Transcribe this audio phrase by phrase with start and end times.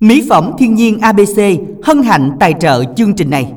[0.00, 1.40] Mỹ phẩm thiên nhiên ABC
[1.82, 3.52] hân hạnh tài trợ chương trình này.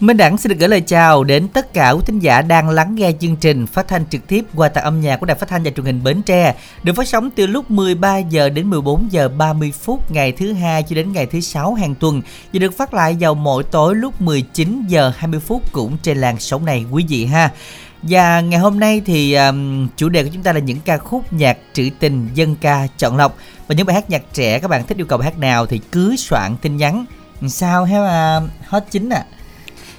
[0.00, 2.94] Minh Đẳng xin được gửi lời chào đến tất cả quý thính giả đang lắng
[2.94, 5.62] nghe chương trình phát thanh trực tiếp qua tạp âm nhạc của Đài Phát thanh
[5.62, 9.28] và Truyền hình Bến Tre, được phát sóng từ lúc 13 giờ đến 14 giờ
[9.28, 12.94] 30 phút ngày thứ hai cho đến ngày thứ sáu hàng tuần và được phát
[12.94, 17.04] lại vào mỗi tối lúc 19 giờ 20 phút cũng trên làn sóng này quý
[17.08, 17.50] vị ha.
[18.02, 21.32] Và ngày hôm nay thì um, chủ đề của chúng ta là những ca khúc
[21.32, 24.86] nhạc trữ tình dân ca chọn lọc và những bài hát nhạc trẻ các bạn
[24.86, 27.04] thích yêu cầu bài hát nào thì cứ soạn tin nhắn
[27.48, 29.26] sao ha uh, hot chính ạ.
[29.30, 29.36] À?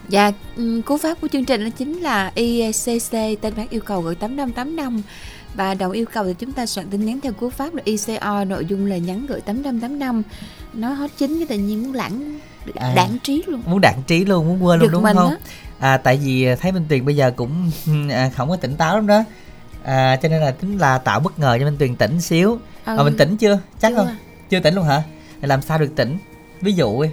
[0.09, 0.31] Dạ,
[0.85, 5.01] cú pháp của chương trình đó chính là ICC tên bác yêu cầu gửi 8585
[5.55, 8.45] và đầu yêu cầu thì chúng ta soạn tin nhắn theo cú pháp là ICO
[8.45, 10.23] nội dung là nhắn gửi 8585
[10.73, 12.39] nó hot chính cái tự nhiên muốn lãng
[12.75, 15.37] à, đảng trí luôn muốn đảng trí luôn muốn quên luôn đúng không đó.
[15.83, 17.71] À tại vì thấy minh tuyền bây giờ cũng
[18.09, 19.23] à, không có tỉnh táo lắm đó.
[19.83, 22.51] À, cho nên là tính là tạo bất ngờ cho minh tuyền tỉnh xíu.
[22.85, 22.97] Ừ.
[22.97, 23.59] à, mình tỉnh chưa?
[23.79, 23.95] Chắc chưa.
[23.95, 24.15] không?
[24.49, 25.03] chưa tỉnh luôn hả?
[25.41, 26.17] Làm sao được tỉnh?
[26.61, 27.05] Ví dụ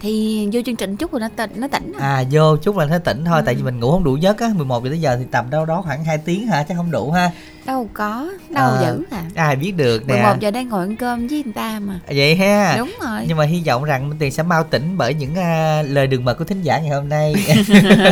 [0.00, 2.98] thì vô chương trình chút rồi nó tỉnh nó tỉnh à vô chút là nó
[2.98, 3.42] tỉnh thôi ừ.
[3.46, 5.64] tại vì mình ngủ không đủ giấc á 11 giờ tới giờ thì tầm đâu
[5.64, 7.30] đó khoảng 2 tiếng hả chắc không đủ ha.
[7.66, 9.24] Đâu có đâu à, dữ à.
[9.34, 10.14] ai biết được nè.
[10.14, 12.00] 11 giờ đang ngồi ăn cơm với người ta mà.
[12.06, 12.76] Vậy ha.
[12.78, 13.24] Đúng rồi.
[13.28, 16.24] Nhưng mà hy vọng rằng minh tiền sẽ mau tỉnh bởi những uh, lời đường
[16.24, 17.34] mật của thính giả ngày hôm nay.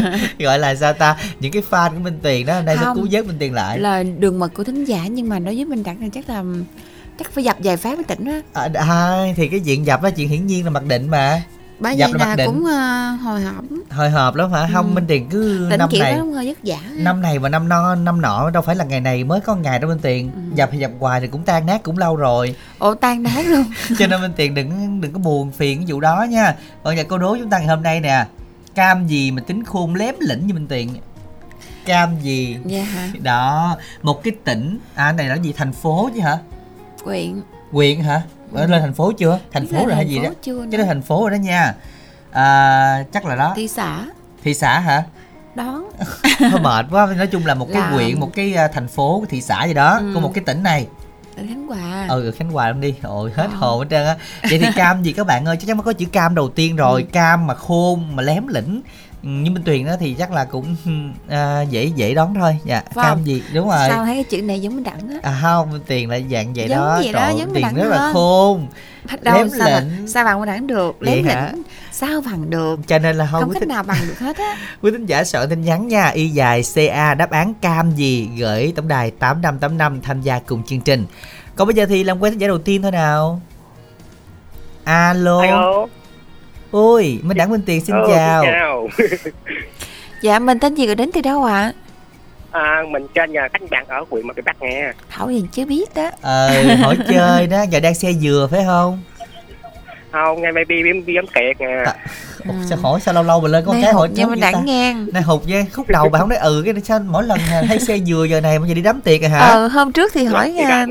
[0.39, 1.17] Gọi là sao ta?
[1.41, 3.55] Những cái fan của minh tiền đó hôm nay không, sẽ cứu vớt minh tiền
[3.55, 3.79] lại.
[3.79, 6.45] Lời đường mật của thính giả nhưng mà đối với mình đặt là chắc là
[7.19, 10.11] chắc phải dập vài phát mới tỉnh á à, à, thì cái chuyện dập đó
[10.11, 11.43] chuyện hiển nhiên là mặc định mà
[11.81, 13.65] bởi vậy là, là cũng uh, hồi hộp.
[13.91, 14.61] Hồi hộp lắm hả?
[14.61, 14.67] Ừ.
[14.73, 17.95] không minh tiền cứ Định năm này hơi vất vả năm này và năm no
[17.95, 20.31] năm nọ đâu phải là ngày này mới có ngày đâu minh tiền.
[20.35, 20.41] Ừ.
[20.55, 22.55] dập thì dập hoài thì cũng tan nát cũng lâu rồi.
[22.79, 23.65] Ồ tan nát luôn.
[23.99, 26.55] Cho nên minh tiền đừng đừng có buồn phiền cái vụ đó nha.
[26.83, 28.27] Còn giờ câu đố chúng ta ngày hôm nay nè
[28.75, 30.91] cam gì mà tính khôn lém lĩnh như minh tiền?
[31.85, 32.57] Cam gì?
[32.65, 33.09] Dạ hả?
[33.23, 36.39] Đó một cái tỉnh à này là gì thành phố chứ hả?
[37.05, 39.39] Huyện huyện hả ở lên thành phố chưa?
[39.53, 40.31] Thành phố rồi hay gì đó?
[40.43, 41.75] chưa chứ lên thành phố rồi đó nha.
[42.31, 43.53] À, chắc là đó.
[43.57, 44.05] Thị xã.
[44.45, 45.03] Thị xã hả?
[45.55, 45.85] Đó.
[46.39, 47.15] Hơi mệt quá.
[47.17, 47.91] Nói chung là một cái là...
[47.91, 50.11] huyện một cái à, thành phố thị xã gì đó ừ.
[50.15, 50.87] của một cái tỉnh này.
[51.37, 52.07] Ở Khánh Hòa.
[52.09, 52.95] Ừ Khánh Hòa luôn đi.
[53.03, 53.57] Ôi hết ờ.
[53.57, 54.17] hồn hết trơn á.
[54.51, 55.57] Vậy thì cam gì các bạn ơi?
[55.61, 57.03] Chắc chắn mới có chữ cam đầu tiên rồi.
[57.03, 57.09] Ừ.
[57.13, 58.83] cam mà khôn mà lém lĩnh
[59.23, 60.77] như minh tuyền đó thì chắc là cũng
[61.29, 62.59] à, dễ dễ đón thôi.
[62.65, 63.43] Dạ Phải cam gì?
[63.55, 63.89] Đúng rồi.
[63.89, 65.19] Sao thấy cái chữ này giống minh đẳng á?
[65.23, 67.01] À không minh tuyền là dạng vậy giống đó.
[67.03, 68.67] gì đó giống tiền rất là khôn.
[69.23, 69.89] Đâu sao lĩnh.
[69.91, 71.03] mà sao bằng minh đẳng được?
[71.03, 71.63] Lém lĩnh
[71.93, 72.81] sao bằng được?
[72.87, 74.57] Cho nên là không, không cách nào bằng được hết á.
[74.83, 76.09] Quý thính giả soạn tin nhắn nha.
[76.09, 78.29] Y dài ca đáp án cam gì?
[78.39, 81.07] Gửi tổng đài tám năm tám năm tham gia cùng chương trình.
[81.57, 83.41] Còn bây giờ thì làm quen thính giả đầu tiên thôi nào.
[84.85, 85.41] Alo.
[85.41, 85.87] Alo
[86.71, 88.43] Ôi, Minh Đẳng Minh Tiền xin ừ, chào.
[88.43, 88.89] Xin chào.
[90.23, 91.73] dạ, mình tên gì rồi đến từ đâu ạ?
[92.51, 92.61] À?
[92.61, 94.93] à, mình trên nhà khách bạn ở huyện Mộc Bắc nghe.
[95.09, 96.11] Hỏi gì chưa biết đó.
[96.23, 99.03] Ờ, hỏi chơi đó, giờ đang xe dừa phải không?
[100.13, 101.83] Không, ngay maybe biếm biếm kiệt nè.
[101.87, 101.95] À,
[102.49, 102.55] ừ.
[102.69, 105.23] sao hỏi sao lâu lâu mình lên con cái hỏi nhưng mình đẳng ngang này
[105.23, 108.27] hụt nha khúc đầu bà không nói ừ cái sao mỗi lần thấy xe dừa
[108.31, 110.87] giờ này bây giờ đi đám tiệc rồi hả ờ hôm trước thì hỏi nha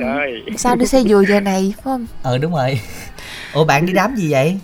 [0.58, 2.80] sao đi xe dừa giờ này phải không ừ đúng rồi
[3.54, 4.60] ủa bạn đi đám gì vậy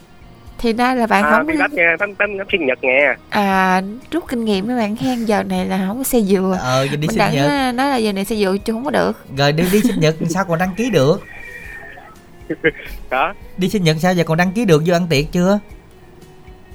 [0.63, 3.16] thì ra là bạn à, không đi đám nha tấm tấm tấm sinh nhật nghe.
[3.29, 3.81] À
[4.12, 6.57] rút kinh nghiệm mấy bạn khen giờ này là không có xe dừa.
[6.62, 7.74] Ờ giờ đi sinh nhật.
[7.74, 9.25] nói, là giờ này xe dừa chứ không có được.
[9.38, 11.22] Rồi đi đi sinh nhật sao còn đăng ký được?
[13.12, 13.34] Hả?
[13.57, 14.84] Đi sinh nhật sao giờ còn đăng ký được?
[14.85, 15.59] Vô ăn tiệc chưa?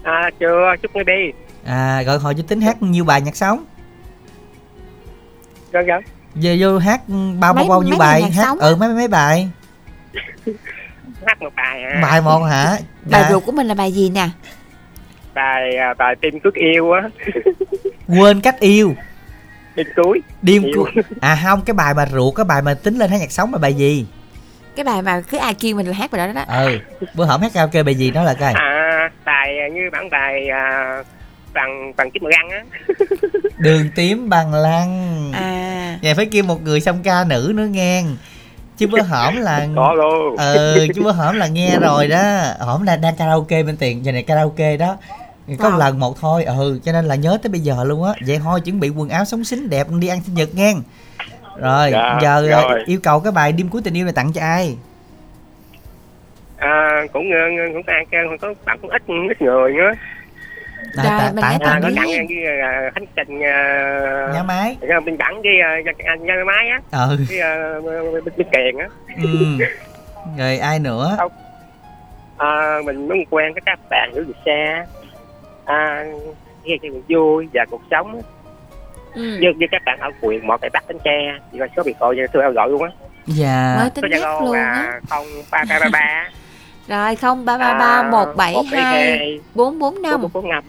[0.02, 1.32] À chưa chút nữa đi.
[1.64, 3.64] À rồi hồi cho tính hát nhiều bài nhạc sống.
[5.72, 6.02] Vâng vâng
[6.34, 7.00] giờ vô hát
[7.40, 8.58] bao bao bao nhiêu bài hát?
[8.58, 9.50] ừ mấy mấy bài
[11.26, 12.00] hát một bài à.
[12.02, 12.78] bài một hả?
[13.04, 13.28] Bài dạ.
[13.30, 14.28] ruột của mình là bài gì nè?
[15.34, 17.02] Bài à, bài tim cước yêu á.
[18.20, 18.94] Quên cách yêu.
[19.76, 23.10] Đêm cuối đêm cuối à không cái bài mà ruột cái bài mà tính lên
[23.10, 24.06] hát nhạc sống là bài gì?
[24.76, 26.44] Cái bài mà cứ ai kêu mình là hát bài đó đó.
[26.48, 26.78] Ừ
[27.14, 31.02] bữa hổm hát karaoke bài gì đó là cái à bài như bản bài à,
[31.54, 32.64] bằng bằng chiếc mờ răng á.
[33.58, 35.32] Đường tím bằng lăng.
[35.34, 35.98] À.
[36.02, 38.02] Vậy phải kêu một người song ca nữ nữa nghe
[38.78, 40.36] chứ bữa hổm là có luôn.
[40.36, 42.40] Ừ chứ bữa hổm là nghe rồi đó.
[42.60, 44.96] Hổm là đang karaoke bên tiền giờ này karaoke đó.
[45.58, 45.76] Có à.
[45.76, 46.44] lần một thôi.
[46.44, 48.12] Ừ cho nên là nhớ tới bây giờ luôn á.
[48.26, 50.74] Vậy thôi chuẩn bị quần áo sống xính đẹp đi ăn sinh nhật nghe.
[51.60, 52.82] Rồi dạ, giờ rồi.
[52.86, 54.76] yêu cầu cái bài đêm cuối tình yêu này tặng cho ai?
[56.56, 57.24] À, cũng
[57.72, 58.06] cũng ai
[58.40, 59.92] có bạn cũng ít ít người nữa
[60.94, 62.44] Dạ, tại tại tại có đặng với
[62.88, 64.76] uh, khánh trình uh, nhà máy.
[65.04, 65.80] Bên đẳng với
[66.14, 66.80] uh, nhà máy á.
[67.08, 67.18] Ừ.
[67.28, 67.40] Với
[68.18, 68.86] uh, bên kiền á.
[69.22, 69.28] Ừ.
[70.38, 71.14] rồi ai nữa?
[71.18, 71.32] Không.
[72.36, 74.86] à, mình mới quen cái các bạn ở xa
[75.64, 76.04] à,
[76.64, 78.22] nghe cho mình vui và cuộc sống
[79.14, 79.38] ừ.
[79.40, 82.16] như, như các bạn ở quyền một cái bắc bến tre thì số biệt gọi
[82.32, 82.90] tôi gọi luôn á.
[83.26, 83.76] Dạ.
[83.78, 86.28] Mới tính zalo là không ba ba ba ba
[86.88, 90.22] rồi không ba ba ba một bảy hai bốn bốn năm.
[90.32, 90.64] Bốn năm.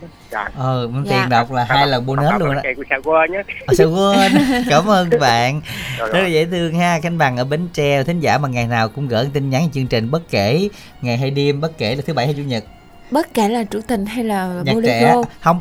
[0.58, 1.12] Ờ muốn dạ.
[1.12, 3.44] tiền đọc là hai lần bonus luôn đó sao quên nhá
[3.78, 4.32] sao quên.
[4.70, 5.62] Cảm ơn bạn.
[5.98, 7.00] Rất là dễ thương ha.
[7.04, 9.88] Khánh bằng ở bến tre thính giả mà ngày nào cũng gửi tin nhắn chương
[9.88, 10.70] trình bất kể
[11.02, 12.64] ngày hay đêm bất kể là thứ bảy hay chủ nhật.
[13.12, 15.30] Bất kể là trữ tình hay là nhạc bolero trẻ.
[15.42, 15.60] không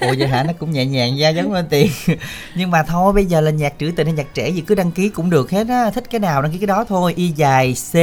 [0.00, 0.42] ủa vậy hả?
[0.42, 1.90] Nó cũng nhẹ nhàng da giống lên tiền.
[2.54, 4.90] Nhưng mà thôi, bây giờ là nhạc trữ tình hay nhạc trẻ gì cứ đăng
[4.90, 5.90] ký cũng được hết á.
[5.90, 7.14] Thích cái nào đăng ký cái đó thôi.
[7.16, 7.94] Y dài c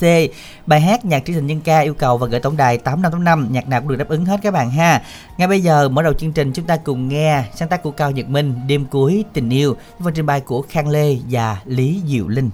[0.00, 0.02] c.
[0.66, 3.12] Bài hát nhạc trữ tình nhân ca yêu cầu và gửi tổng đài tám năm
[3.12, 3.48] tám năm.
[3.50, 5.02] Nhạc nào cũng được đáp ứng hết các bạn ha.
[5.38, 8.10] Ngay bây giờ, mở đầu chương trình, chúng ta cùng nghe sáng tác của cao
[8.10, 12.28] nhật minh, đêm cuối tình yêu với trình bày của khang lê và lý diệu
[12.28, 12.50] linh.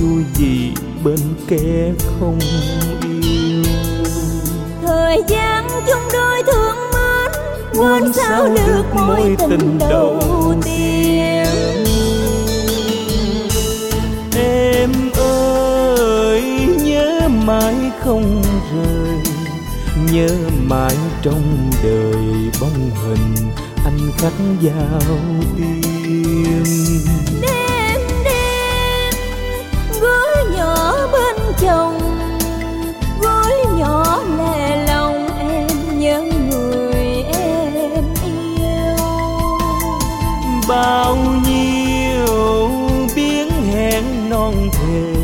[0.00, 0.72] Vui gì
[1.04, 1.18] bên
[1.48, 2.38] kẻ không
[3.02, 3.62] yêu.
[4.82, 7.30] Thời gian chung đôi thương mến
[7.72, 11.46] quên sao được mối tình đầu tiên?
[14.36, 16.42] Em ơi
[16.82, 18.42] nhớ mãi không
[18.74, 19.34] rời
[20.12, 20.28] nhớ
[20.62, 23.50] mãi trong đời bóng hình
[23.84, 25.18] anh khách giao
[25.56, 26.64] tiên
[31.60, 31.98] chồng.
[33.22, 38.96] Gối nhỏ lẻ lòng em nhớ người em yêu.
[40.68, 42.70] Bao nhiêu
[43.16, 45.14] biến hẹn non thề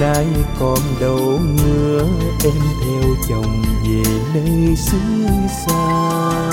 [0.00, 0.26] nay
[0.60, 2.06] còn đâu nữa
[2.44, 2.52] em
[2.84, 4.02] theo chồng về
[4.34, 4.98] nơi xứ
[5.66, 6.44] xa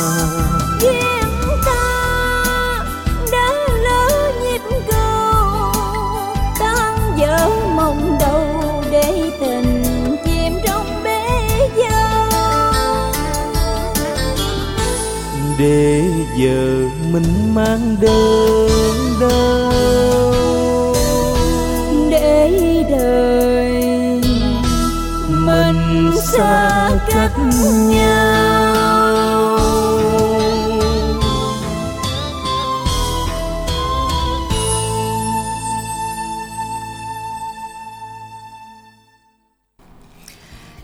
[15.62, 16.04] để
[16.36, 18.70] giờ mình mang đơn
[19.22, 20.94] đau
[22.12, 23.72] để đời
[25.30, 27.38] mình xa cách
[27.90, 28.42] nhau.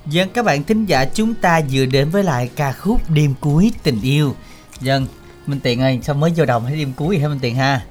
[0.05, 3.71] Dân các bạn thính giả chúng ta vừa đến với lại ca khúc Đêm cuối
[3.83, 4.35] tình yêu
[4.81, 5.07] Dân
[5.45, 6.65] Minh Tiện ơi sao mới vô đồng?
[6.65, 7.81] Hay đêm cuối hả Minh Tiện ha?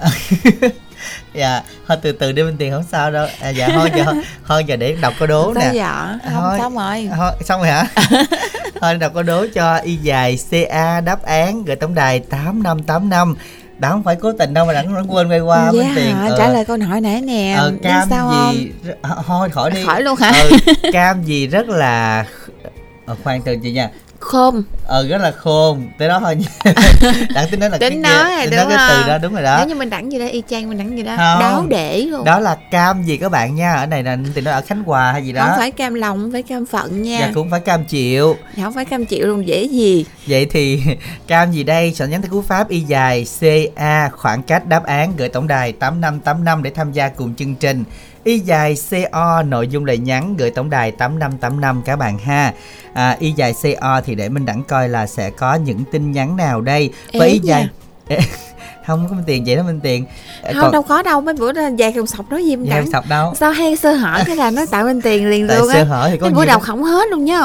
[1.34, 3.26] Dạ thôi từ từ đi bên tiền không sao đâu.
[3.40, 4.04] À, dạ thôi giờ
[4.46, 5.70] thôi giờ để đọc câu đố nè.
[5.74, 7.86] dạ không thôi, xong rồi thôi xong rồi hả?
[8.80, 12.82] Thôi đọc câu đố cho y dài ca đáp án gửi tổng đài tám năm
[12.82, 13.34] tám năm.
[13.78, 16.16] Đó không phải cố tình đâu mà đã nó quên quay qua dạ, bên tiền
[16.28, 19.22] ờ, trả lời câu hỏi nãy nè ờ, cam sao gì không?
[19.26, 19.84] thôi khỏi đi.
[19.84, 20.32] Khỏi luôn hả?
[20.32, 20.50] Ờ,
[20.92, 22.26] cam gì rất là
[23.06, 23.90] ờ, khoan từ chị nha
[24.20, 24.62] khôn.
[24.86, 25.88] Ờ rất là khôn.
[25.98, 26.38] Tới đó thôi.
[27.34, 29.56] Đặng tính nói là tính nói cái, nói cái từ đó đúng rồi đó.
[29.58, 31.40] Nếu như mình đẳng gì đó y chang mình đẳng gì đó không.
[31.40, 32.24] đáo để luôn.
[32.24, 33.72] Đó là cam gì các bạn nha?
[33.72, 35.46] Ở này là thì nó ở khánh hòa hay gì đó.
[35.46, 37.18] Không phải cam lòng không phải cam phận nha.
[37.20, 38.36] Dạ cũng phải cam chịu.
[38.56, 40.04] Dạ, không phải cam chịu luôn dễ gì.
[40.26, 40.82] Vậy thì
[41.26, 41.94] cam gì đây?
[41.94, 43.26] Soạn nhắn tới cú pháp y dài
[43.76, 47.08] ca khoảng cách đáp án gửi tổng đài tám năm tám năm để tham gia
[47.08, 47.84] cùng chương trình
[48.24, 48.76] y dài
[49.12, 52.52] co nội dung lời nhắn gửi tổng đài tám năm tám năm các bạn ha.
[52.94, 56.36] À, y dài co thì để mình đẳng coi là sẽ có những tin nhắn
[56.36, 56.90] nào đây.
[57.12, 57.68] Và y dài
[58.86, 60.04] không có minh tiền vậy đó minh tiền.
[60.42, 60.72] Không Còn...
[60.72, 63.34] đâu có đâu mấy bữa dài không sọc nói gì mình đặng sọc đâu.
[63.36, 65.74] Sao hay sơ hở cái là nó tạo minh tiền liền tại luôn á.
[65.74, 67.40] sơ hở thì có mấy bữa đầu khổng hết luôn nhá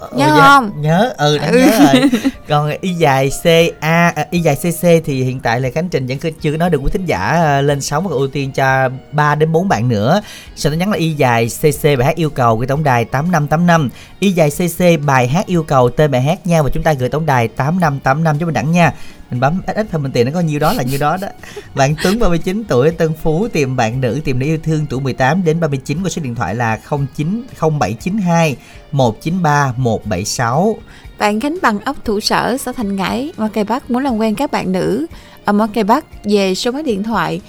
[0.00, 0.72] ừ, nhớ dạ, không?
[0.82, 1.14] nhớ.
[1.18, 1.58] Ừ đã ừ.
[1.58, 2.10] nhớ rồi.
[2.48, 3.46] Còn y dài c
[3.80, 6.78] a à, y dài cc thì hiện tại là khánh trình vẫn chưa nói được
[6.82, 10.20] quý thính giả à, lên sóng và ưu tiên cho 3 đến 4 bạn nữa.
[10.56, 13.32] Sau đó nhắn là y dài cc bài hát yêu cầu gửi tổng đài tám
[13.32, 13.88] năm tám năm.
[14.18, 17.08] Y dài cc bài hát yêu cầu tên bài hát nha và chúng ta gửi
[17.08, 18.92] tổng đài tám năm tám năm cho mình đẳng nha.
[19.30, 21.28] Mình bấm ít ít thôi mình tiền nó có nhiêu đó là nhiêu đó đó.
[21.74, 25.44] Bạn Tuấn 39 tuổi Tân Phú tìm bạn nữ tìm nữ yêu thương tuổi 18
[25.44, 26.80] đến 39 có số điện thoại là
[27.16, 28.56] 09 0792
[28.92, 30.76] 193 176
[31.18, 34.34] bạn Khánh Bằng ốc thủ sở xã Thành Ngãi Mỏ Cây Bắc muốn làm quen
[34.34, 35.06] các bạn nữ.
[35.44, 37.40] Ở Mỏ Cây Bắc về số máy điện thoại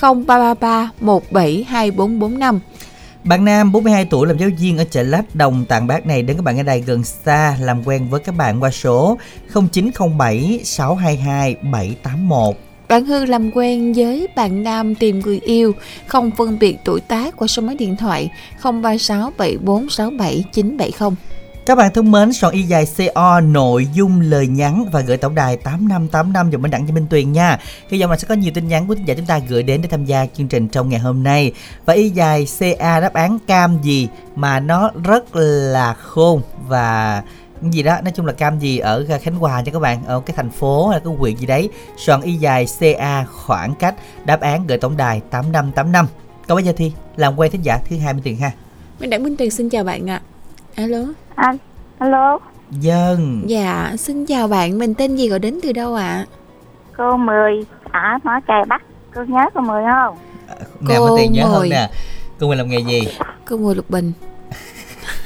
[0.00, 2.60] 0333 172445
[3.24, 6.36] bạn Nam 42 tuổi làm giáo viên ở chợ Lách Đồng tặng bác này đến
[6.36, 9.18] các bạn ở đây gần xa làm quen với các bạn qua số
[9.54, 12.73] 0907 622 781.
[12.88, 15.72] Bạn Hương làm quen với bạn Nam tìm người yêu
[16.06, 18.30] không phân biệt tuổi tác qua số máy điện thoại
[18.62, 21.16] 036 7467 970.
[21.66, 25.34] Các bạn thân mến, soạn y dài CO nội dung lời nhắn và gửi tổng
[25.34, 27.58] đài 8585 dùm bên đặng cho Minh Tuyền nha.
[27.88, 29.82] Hy vọng là sẽ có nhiều tin nhắn của thính giả chúng ta gửi đến
[29.82, 31.52] để tham gia chương trình trong ngày hôm nay.
[31.84, 37.22] Và y dài CA đáp án cam gì mà nó rất là khôn và
[37.72, 40.36] gì đó nói chung là cam gì ở Khánh Hòa cho các bạn ở cái
[40.36, 41.68] thành phố hay cái huyện gì đấy.
[41.96, 43.94] Soạn y dài CA khoảng cách
[44.24, 46.06] đáp án gửi tổng đài 8585
[46.48, 48.50] câu bây giờ thi làm quen thính giả thứ hai Minh Tuyền ha.
[49.00, 50.22] Minh Đặng Minh Tuyền xin chào bạn ạ.
[50.74, 50.82] À.
[50.82, 51.04] alo.
[51.34, 51.56] Anh
[51.98, 52.38] alo.
[52.70, 53.42] Dân.
[53.46, 56.08] Dạ xin chào bạn mình tên gì gọi đến từ đâu ạ?
[56.08, 56.26] À?
[56.96, 57.64] cô mười.
[57.92, 58.82] Ở mỏ cày bắc.
[59.14, 60.16] Cô nhớ cô mười không?
[60.48, 61.90] À, nè cô tiền nhớ hơn nè.
[62.40, 63.08] Cô mười làm nghề gì?
[63.44, 64.12] Cô mười lục bình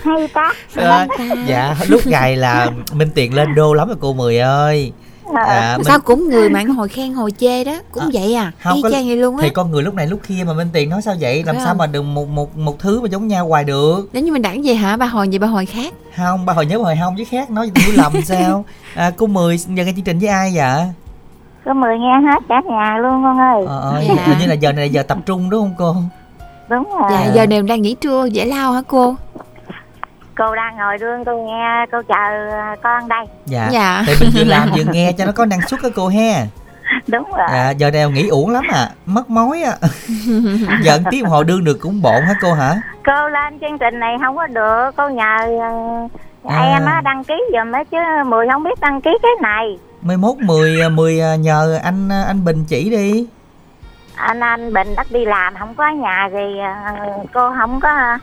[0.02, 0.52] hay ta.
[0.76, 1.06] À,
[1.46, 4.92] dạ lúc ngày là minh tiền lên đô lắm rồi cô mười ơi.
[5.34, 5.84] À, à, mình...
[5.84, 8.52] sao cũng người mà hồi khen hồi chê đó cũng à, vậy à?
[8.62, 9.42] không y có, chang vậy luôn á.
[9.42, 11.42] thì con người lúc này lúc kia mà minh tiền nói sao vậy?
[11.46, 11.78] Làm sao không?
[11.78, 14.08] mà được một một một thứ mà giống nhau hoài được?
[14.12, 14.96] Nếu như mình đẳng vậy hả?
[14.96, 15.94] Ba hồi vậy ba hồi khác?
[16.16, 18.64] Không ba hồi nhớ ba hồi không với khác nói hiểu lầm sao?
[18.94, 20.84] À, cô mười giờ nghe chương trình với ai vậy?
[21.64, 23.64] Cô mười nghe hết cả nhà luôn con ơi.
[23.66, 24.26] Ờ dạ.
[24.26, 25.96] hình như là giờ này là giờ tập trung đúng không cô?
[26.68, 27.10] Đúng rồi.
[27.10, 29.14] Dạ giờ này đang nghỉ trưa dễ lao hả cô
[30.38, 32.16] cô đang ngồi đương tôi nghe cô chờ
[32.82, 33.24] con đây.
[33.46, 33.68] Dạ.
[33.72, 34.04] Dạ.
[34.06, 36.46] Thì mình vừa làm vừa nghe cho nó có năng suất á cô he
[37.06, 37.46] đúng rồi.
[37.48, 39.74] À, giờ đều nghỉ uổng lắm à mất mối à
[40.82, 42.74] giờ tiếng hồ đương được cũng bộn hả cô hả?
[43.04, 45.36] Cô lên chương trình này không có được cô nhờ
[46.44, 46.58] à.
[46.58, 49.78] em á đăng ký giùm á chứ mười không biết đăng ký cái này.
[50.02, 53.26] Mười mốt mười mười à, nhờ anh à, anh bình chỉ đi.
[54.14, 58.18] Anh anh bình đất đi làm không có nhà thì uh, cô không có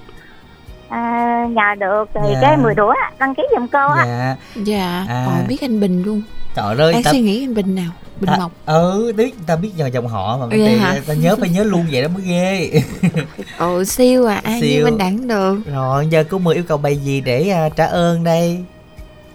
[0.89, 2.39] à, nhờ được thì dạ.
[2.42, 4.06] cái 10 đũa đăng ký giùm cô á.
[4.06, 4.36] Dạ.
[4.56, 5.25] Dạ à.
[5.25, 6.22] Ồ, biết anh bình luôn.
[6.56, 7.12] Trời ơi em ta...
[7.12, 8.51] suy nghĩ anh bình nào bình à, mộc.
[8.65, 10.96] Ừ biết ta biết nhờ dòng họ mà dạ.
[11.08, 12.82] ta nhớ phải nhớ luôn vậy đó mới ghê.
[13.58, 14.70] Ồ siêu à ai siêu.
[14.70, 15.58] như bên đẳng được.
[15.74, 18.65] Rồi giờ cô mười yêu cầu bài gì để uh, trả ơn đây?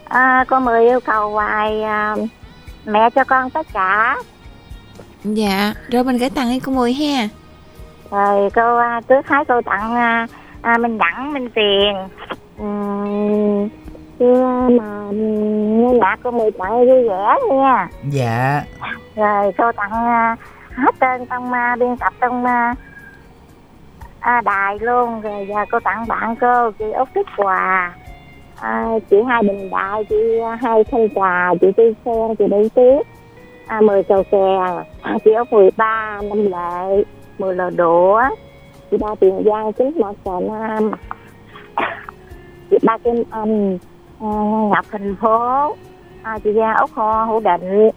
[0.04, 1.82] À, cô mười yêu cầu bài
[2.14, 2.28] uh,
[2.86, 4.16] mẹ cho con tất cả.
[5.24, 7.28] Dạ rồi mình gửi tặng ให้ cô mười ha.
[8.10, 10.30] Rồi cô uh, trước hai cô tặng uh,
[10.62, 11.96] à, mình đặng mình tiền.
[12.62, 13.68] Uhm,
[14.76, 17.88] mà nghe nhạc của mười tặng vui vẻ nha.
[18.10, 18.62] Dạ.
[19.16, 20.38] Rồi cô tặng uh,
[20.76, 22.78] hết tên trong uh, biên tập trong uh,
[24.20, 25.20] à, đài luôn.
[25.20, 27.94] Rồi giờ cô tặng bạn cô chị út thích quà
[28.60, 33.02] à, chị hai bình đại chị hai thanh trà chị tư sen chị đi tiếp
[33.66, 34.58] à, mười cầu kè
[35.02, 37.04] à, chị út mười ba năm lệ
[37.38, 38.22] mười lò đũa
[38.90, 40.90] chị ba tiền giang chính một trà nam
[42.70, 43.78] chị ba Kim Anh
[44.20, 44.30] à,
[44.70, 45.76] Ngọc thành phố
[46.22, 47.90] à, chị Gia Úc Hồ Hữu Định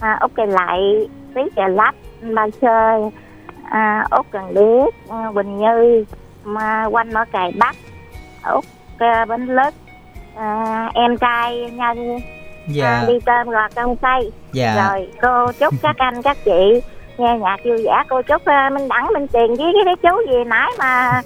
[0.00, 1.94] à, Úc Cây Lại Tí Cà Lách
[2.34, 3.10] Ba Chơi
[3.70, 6.04] à, Úc Cần Điếc à, Bình Như
[6.44, 7.76] mà quanh ở Cài Bắc
[8.52, 8.64] Úc
[8.98, 9.74] à, Bến Lức
[10.36, 12.18] à, em trai nhân
[12.68, 12.90] dạ.
[12.90, 14.88] À, đi tên là con tây dạ.
[14.88, 16.80] Rồi cô chúc các anh các chị
[17.20, 20.32] nghe nhạc vui vẻ cô chúc ờ, uh, minh đẳng minh tiền với cái chú
[20.32, 21.22] gì nãy mà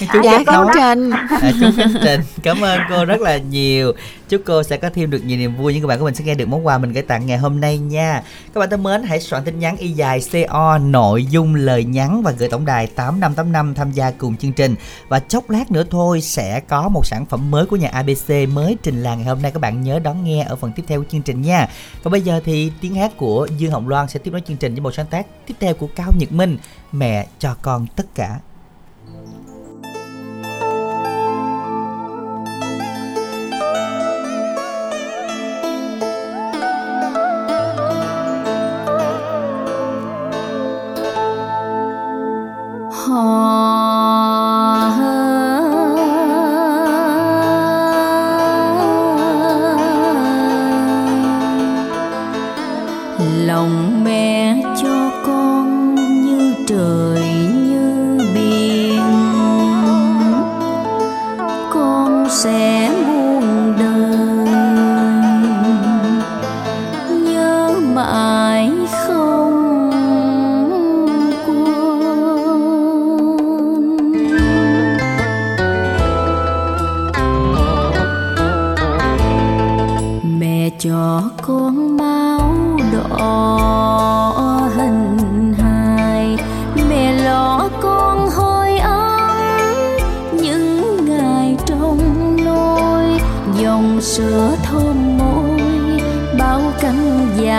[0.00, 1.10] chú dạ Khánh khánh Trinh.
[1.30, 3.92] trình À, chú Khánh Trình cảm ơn cô rất là nhiều.
[4.28, 5.72] Chúc cô sẽ có thêm được nhiều niềm vui.
[5.72, 7.60] Những các bạn của mình sẽ nghe được món quà mình gửi tặng ngày hôm
[7.60, 8.22] nay nha.
[8.54, 12.22] Các bạn thân mến hãy soạn tin nhắn y dài co nội dung lời nhắn
[12.22, 14.74] và gửi tổng đài 8585 tham gia cùng chương trình.
[15.08, 18.76] Và chốc lát nữa thôi sẽ có một sản phẩm mới của nhà ABC mới
[18.82, 19.50] trình làng ngày hôm nay.
[19.50, 21.68] Các bạn nhớ đón nghe ở phần tiếp theo của chương trình nha.
[22.02, 24.74] Còn bây giờ thì tiếng hát của Dương Hồng Loan sẽ tiếp nối chương trình
[24.74, 26.58] với một sáng tác tiếp theo của Cao Nhật Minh
[26.92, 28.38] mẹ cho con tất cả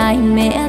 [0.08, 0.67] lại mẹ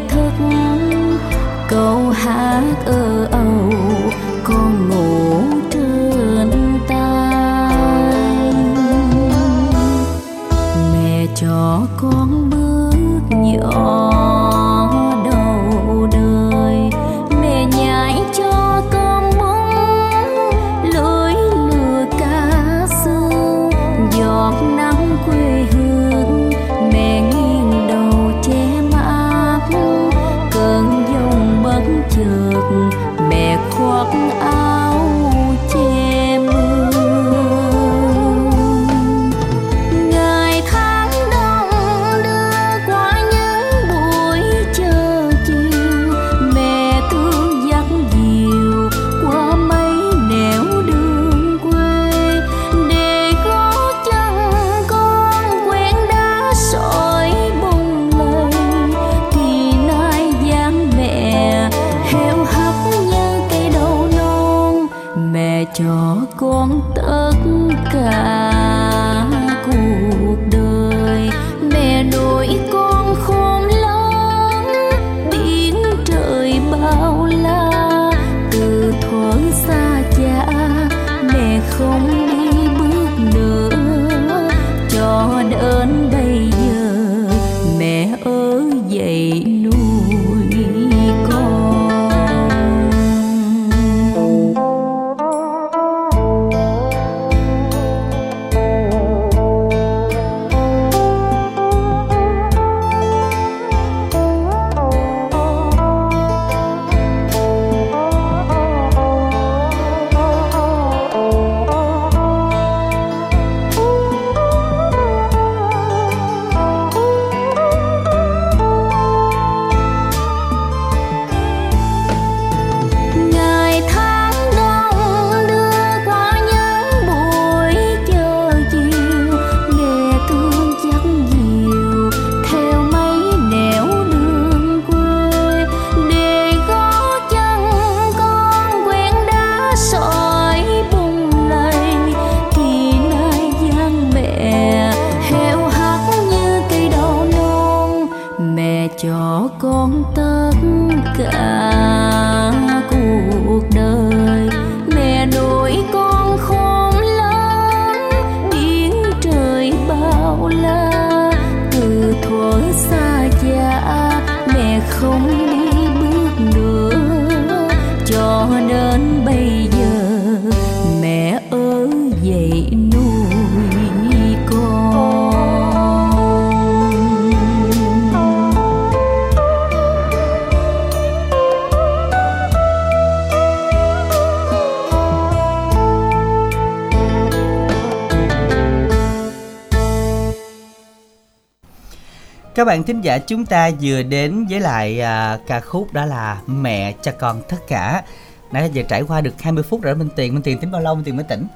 [192.59, 196.41] Các bạn thính giả chúng ta vừa đến với lại à, ca khúc đó là
[196.47, 198.03] Mẹ cho con tất cả.
[198.51, 200.95] Nãy giờ trải qua được 20 phút rồi Minh Tiền, Minh Tiền tính bao lâu
[200.95, 201.47] Minh Tiền mới tỉnh?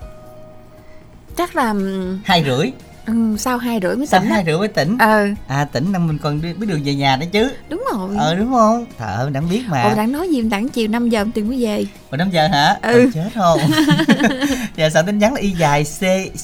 [1.37, 1.73] chắc là
[2.25, 2.71] Hai rưỡi.
[3.05, 4.35] Ừ, sau hai rưỡi mới tỉnh á.
[4.35, 4.97] hai rưỡi mới tỉnh?
[4.99, 7.51] ờ À tỉnh năm mình còn đi biết đường về nhà đó chứ.
[7.69, 8.85] đúng rồi Ờ đúng không?
[8.97, 9.81] Thợ đáng biết mà.
[9.83, 12.77] Ồ, đang nói gì đặng chiều 5 giờ tiền mới về Hồi 5 giờ hả?
[12.81, 12.99] Ừ.
[12.99, 13.59] Ờ, chết không?
[14.75, 15.99] Dạ soạn tin nhắn là y dài C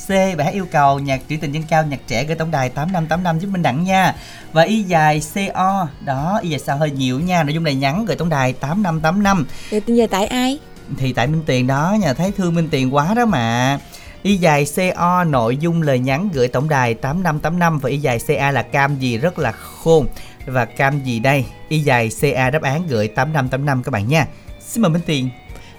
[0.08, 2.70] C bài hát yêu cầu nhạc trữ tình dân cao nhạc trẻ gửi tổng đài
[2.70, 4.16] 8585 giúp Minh Đặng nha.
[4.54, 7.44] Và y dài CO đó y dài sao hơi nhiều nha.
[7.44, 10.60] Nội dung này nhắn gửi tổng đài 8585 Rồi tiền về tại ai
[10.98, 13.80] thì tại Minh Tiền đó nhà thấy thương Minh Tiền quá đó mà.
[14.24, 18.52] Y dài CO nội dung lời nhắn gửi tổng đài 8585 và y dài CA
[18.52, 20.08] là cam gì rất là khôn
[20.46, 21.46] và cam gì đây?
[21.70, 24.28] Y dài CA đáp án gửi 8585 các bạn nha.
[24.60, 25.30] Xin mời Minh Tiền.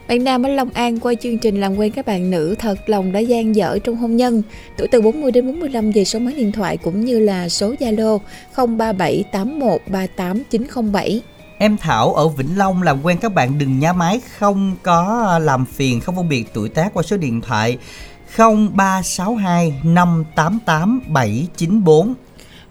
[0.09, 3.13] Bạn nam ở Long An qua chương trình làm quen các bạn nữ thật lòng
[3.13, 4.43] đã gian dở trong hôn nhân.
[4.77, 8.19] Tuổi từ 40 đến 45 về số máy điện thoại cũng như là số Zalo
[8.57, 11.21] 0378138907.
[11.59, 15.65] Em Thảo ở Vĩnh Long làm quen các bạn đừng nhá máy không có làm
[15.65, 17.79] phiền không phân biệt tuổi tác qua số điện thoại
[18.37, 22.15] 0362 588 794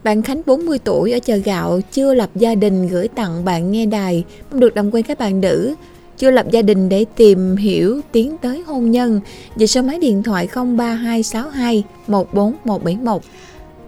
[0.04, 3.86] Bạn Khánh 40 tuổi ở chợ gạo chưa lập gia đình gửi tặng bạn nghe
[3.86, 4.24] đài.
[4.52, 5.76] Mong được làm quen các bạn nữ
[6.18, 9.22] chưa lập gia đình để tìm hiểu tiến tới hôn nhân.
[9.56, 13.22] Về số máy điện thoại 03262 14171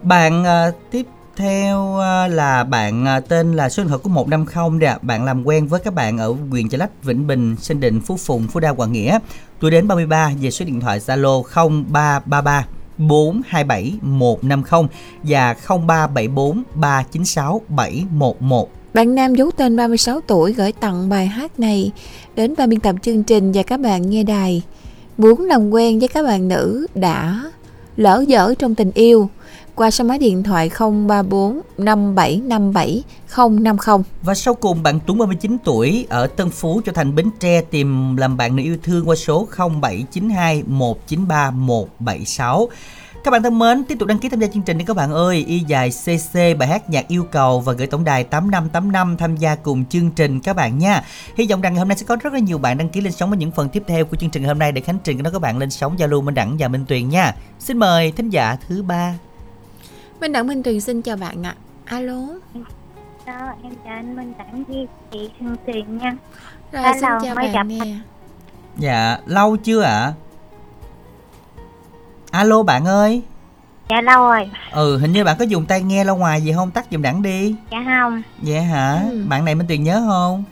[0.02, 4.80] Bạn à, tiếp theo ờ, là bạn ờ, tên là số điện thoại của 150
[4.80, 4.98] đây ạ.
[5.02, 8.16] Bạn làm quen với các bạn ở huyện Chợ Lách, Vĩnh Bình, Sinh Định, Phú
[8.16, 9.18] Phùng, Phú Đa, Quảng Nghĩa.
[9.60, 12.66] Tuổi đến 33 về số điện thoại Zalo 0333
[12.98, 14.88] 427 150
[15.22, 18.70] và 0374 396 711.
[18.94, 21.92] Bạn nam giấu tên 36 tuổi gửi tặng bài hát này
[22.34, 24.62] đến ban biên tập chương trình và các bạn nghe đài.
[25.18, 27.42] Muốn làm quen với các bạn nữ đã
[27.96, 29.28] lỡ dở trong tình yêu
[29.74, 33.02] qua số máy điện thoại 034 5757
[33.36, 34.04] 050.
[34.22, 38.16] Và sau cùng bạn Tuấn 39 tuổi ở Tân Phú cho thành Bến Tre tìm
[38.16, 42.68] làm bạn nữ yêu thương qua số 0792 193 176.
[43.24, 45.12] Các bạn thân mến, tiếp tục đăng ký tham gia chương trình đi các bạn
[45.12, 45.44] ơi.
[45.48, 49.54] Y dài CC bài hát nhạc yêu cầu và gửi tổng đài 8585 tham gia
[49.54, 51.04] cùng chương trình các bạn nha.
[51.36, 53.12] Hy vọng rằng ngày hôm nay sẽ có rất là nhiều bạn đăng ký lên
[53.12, 55.30] sóng ở những phần tiếp theo của chương trình hôm nay để Khánh Trình nó
[55.30, 57.34] các bạn lên sóng Zalo Minh Đẳng và Minh Tuyền nha.
[57.58, 59.14] Xin mời thính giả thứ ba.
[60.22, 61.54] Minh Đặng Minh Tuyền xin chào bạn ạ.
[61.84, 62.20] Alo.
[63.26, 66.16] Đó, em chào anh Minh Đẳng với chị Hương Tuyền nha.
[66.72, 67.78] Rồi Đã xin lâu chào bạn gặp nè.
[68.78, 70.12] Dạ, lâu chưa ạ?
[72.30, 73.22] Alo bạn ơi.
[73.90, 76.70] Dạ lâu rồi, Ừ, hình như bạn có dùng tai nghe lâu ngoài gì không?
[76.70, 77.54] Tắt giùm đẳng đi.
[77.70, 78.22] dạ không.
[78.38, 79.02] Vậy hả?
[79.10, 79.24] Ừ.
[79.28, 80.44] Bạn này Minh Tuyền nhớ không?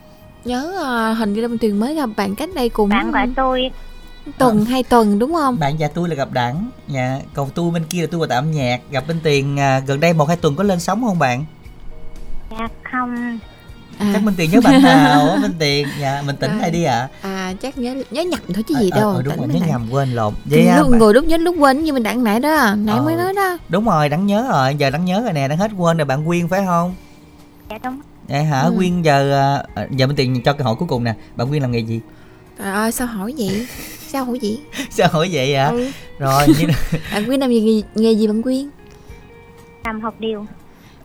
[0.45, 3.29] Nhớ à, hình như là Minh Tuyền mới gặp bạn cách đây cũng Bạn gọi
[3.35, 3.71] tôi,
[4.37, 5.59] tuần hai tuần đúng không?
[5.59, 6.69] Bạn và tôi là gặp đẳng.
[6.87, 8.81] Dạ, còn tôi bên kia là tôi vào tạm nhạc.
[8.91, 11.45] Gặp Minh Tuyền à, gần đây một hai tuần có lên sóng không bạn?
[12.51, 13.39] dạ không.
[13.97, 15.87] À, Chắc Minh Tuyền nhớ bạn nào á Minh Tuyền.
[16.01, 16.57] Dạ, mình tỉnh À.
[16.61, 17.07] hay đi ạ.
[17.21, 19.09] à chắc nhớ nhớ nhầm thôi chứ gì Ờ, đâu.
[19.09, 19.69] ờ, đúng tỉnh rồi, nhớ Đặng.
[19.69, 20.33] nhầm quên lộn.
[20.45, 22.95] Vậy à, lúc, bạn- ngồi lúc nhớ lúc quên như mình đặng nãy đó nãy
[22.97, 23.03] Ờ.
[23.03, 24.75] mới nói đó đúng rồi, đẳng nhớ rồi.
[24.75, 26.95] Giờ đẳng nhớ rồi nè, đẳng hết quên rồi bạn Quyên phải không?
[27.69, 28.01] Dạ đúng.
[28.27, 28.61] Vậy hả?
[28.61, 28.73] Ừ.
[28.77, 29.39] Quyên giờ
[29.75, 31.13] à, giờ Minh Tuyền cho câu hỏi cuối cùng nè.
[31.35, 31.99] Bạn Quyên làm nghề gì?
[32.59, 33.67] trời ơi sao hỏi vậy
[34.11, 35.67] sao hỏi vậy Sao hỏi vậy ạ?
[35.67, 35.87] ừ.
[36.19, 36.67] Rồi, như
[37.13, 38.69] bạn quyên làm gì nghề, nghề gì bạn quyên
[39.85, 40.45] Làm học điều.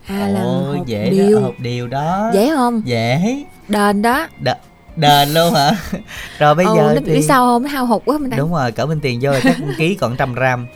[0.07, 2.31] à làm Ồ, học dễ điều đó, học điều đó.
[2.35, 3.45] dễ không Dễ.
[3.69, 4.27] đền đó
[4.97, 5.71] Đền luôn hả?
[6.39, 8.53] Rồi bây ừ, giờ nó thì biết sao không nó hao hụt quá mình Đúng
[8.53, 10.67] rồi, cỡ bên tiền vô là chắc ký còn trăm gram.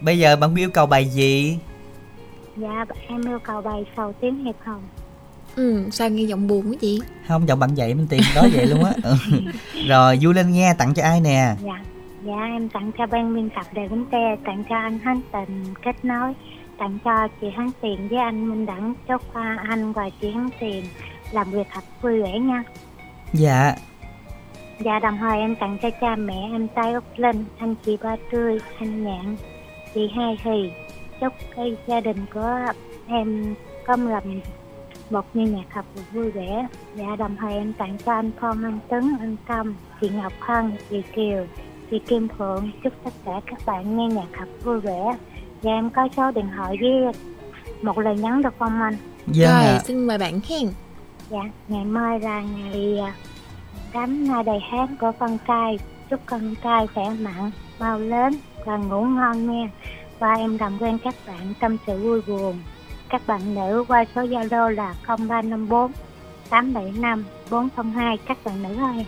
[0.00, 1.58] Bây giờ bạn yêu cầu bài gì?
[2.56, 4.82] Dạ em yêu cầu bài sầu tiếng hiệp hồng.
[5.56, 8.66] Ừ sao nghe giọng buồn quá chị Không, giọng bạn vậy bên tiền đó vậy
[8.66, 8.92] luôn á.
[9.02, 9.14] Ừ.
[9.88, 11.54] Rồi, vui lên nghe tặng cho ai nè?
[11.64, 11.82] Dạ.
[12.26, 15.64] Dạ em tặng cho ban biên tập Đài Bến Tre, tặng cho anh Hán Tình
[15.84, 16.32] kết nối,
[16.78, 20.48] tặng cho chị Hán Tiền với anh Minh Đẳng chúc qua anh và chị Hán
[20.60, 20.84] Tiền
[21.32, 22.62] làm việc thật vui vẻ nha.
[23.32, 23.74] Dạ,
[24.84, 28.16] Dạ đồng thời em tặng cho cha mẹ em Tây Úc Linh, anh chị Ba
[28.32, 29.36] Tươi, anh Nhạn,
[29.94, 30.70] chị Hai Hì.
[31.20, 32.58] Chúc cái gia đình của
[33.08, 33.54] em
[33.86, 34.40] có làm
[35.12, 36.66] một như nhạc học vui vẻ.
[36.96, 40.72] Dạ đồng thời em tặng cho anh Phong, anh Tuấn, anh Tâm, chị Ngọc Hân,
[40.90, 41.46] chị Kiều,
[41.90, 42.70] chị Kim Phượng.
[42.84, 45.16] Chúc tất cả các bạn nghe nhạc học vui vẻ.
[45.62, 47.12] Và em có số điện thoại với
[47.82, 48.96] một lời nhắn được không anh?
[49.26, 49.70] dạ.
[49.70, 50.68] rồi xin mời bạn khen
[51.30, 53.14] Dạ, ngày mai là ngày à,
[53.94, 55.78] đám na đầy hát của con trai.
[56.10, 58.32] Chúc con trai khỏe mạnh, mau lớn
[58.64, 59.70] và ngủ ngon nha.
[60.18, 62.58] Và em làm quen các bạn tâm sự vui buồn.
[63.12, 65.92] Các bạn nữ qua số Zalo là 0354
[66.50, 69.06] 875 402 các bạn nữ ơi.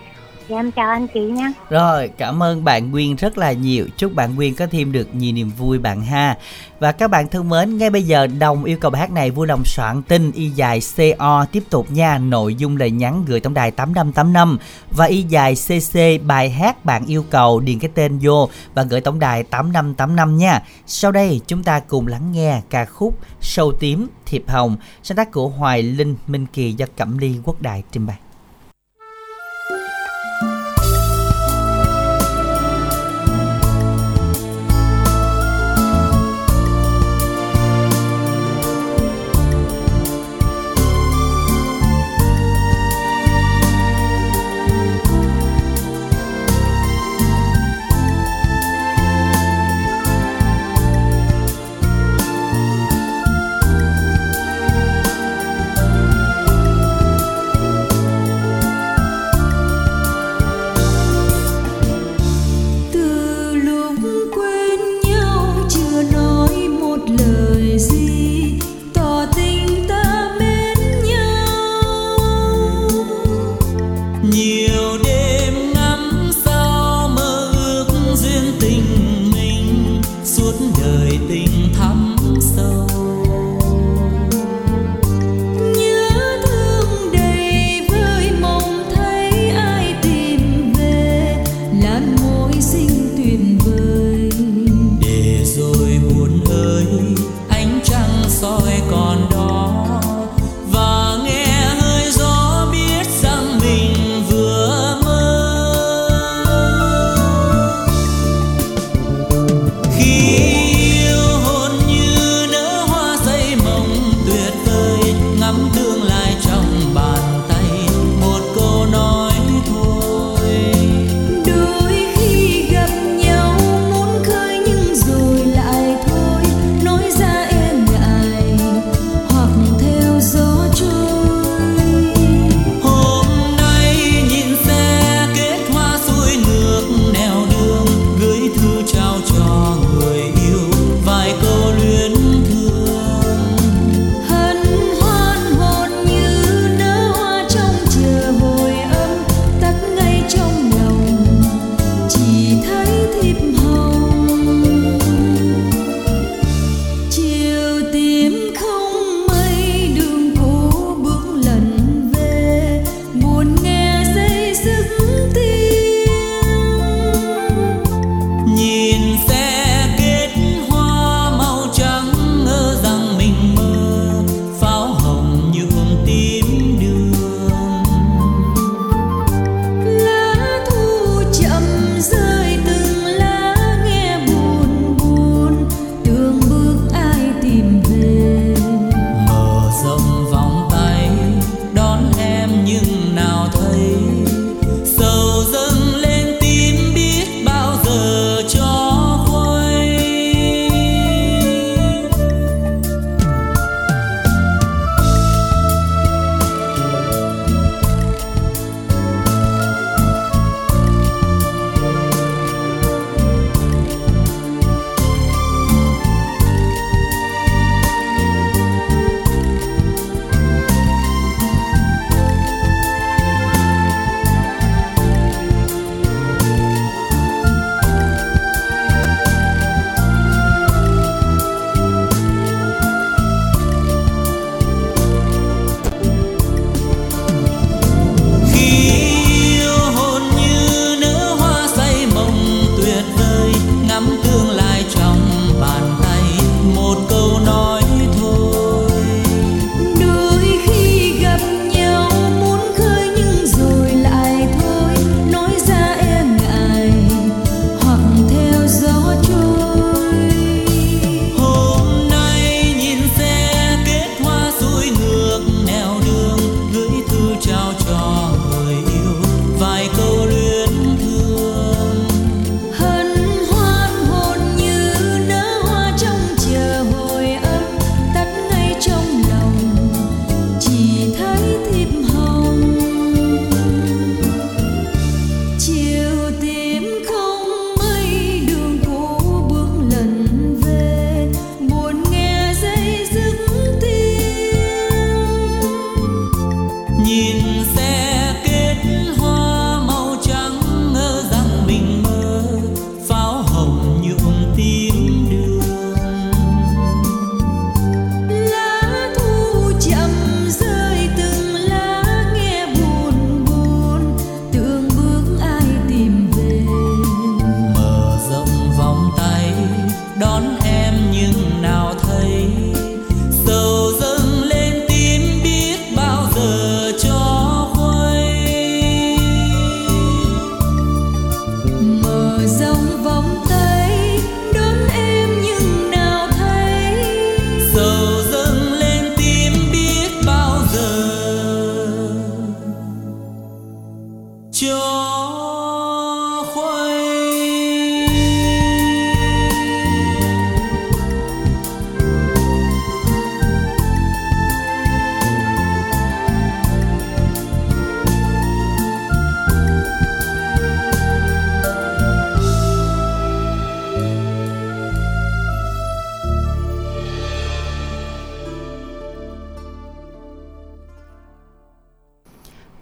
[0.48, 1.52] Dạ em chào anh chị nha.
[1.70, 3.86] Rồi, cảm ơn bạn Nguyên rất là nhiều.
[3.96, 6.38] Chúc bạn Nguyên có thêm được nhiều niềm vui bạn ha.
[6.80, 9.46] Và các bạn thân mến, Ngay bây giờ Đồng yêu cầu bài hát này vui
[9.46, 12.18] lòng soạn tin Y dài CO tiếp tục nha.
[12.18, 14.58] Nội dung lời nhắn gửi tổng đài 8585
[14.90, 19.00] Và Y dài CC bài hát bạn yêu cầu Điền cái tên vô Và gửi
[19.00, 20.62] tổng đài 8585 nha.
[20.86, 25.32] Sau đây, chúng ta cùng lắng nghe ca khúc Sâu tím, Thiệp Hồng, Sáng tác
[25.32, 28.16] của Hoài Linh, Minh Kỳ do Cẩm Ly, Quốc Đại trình bày.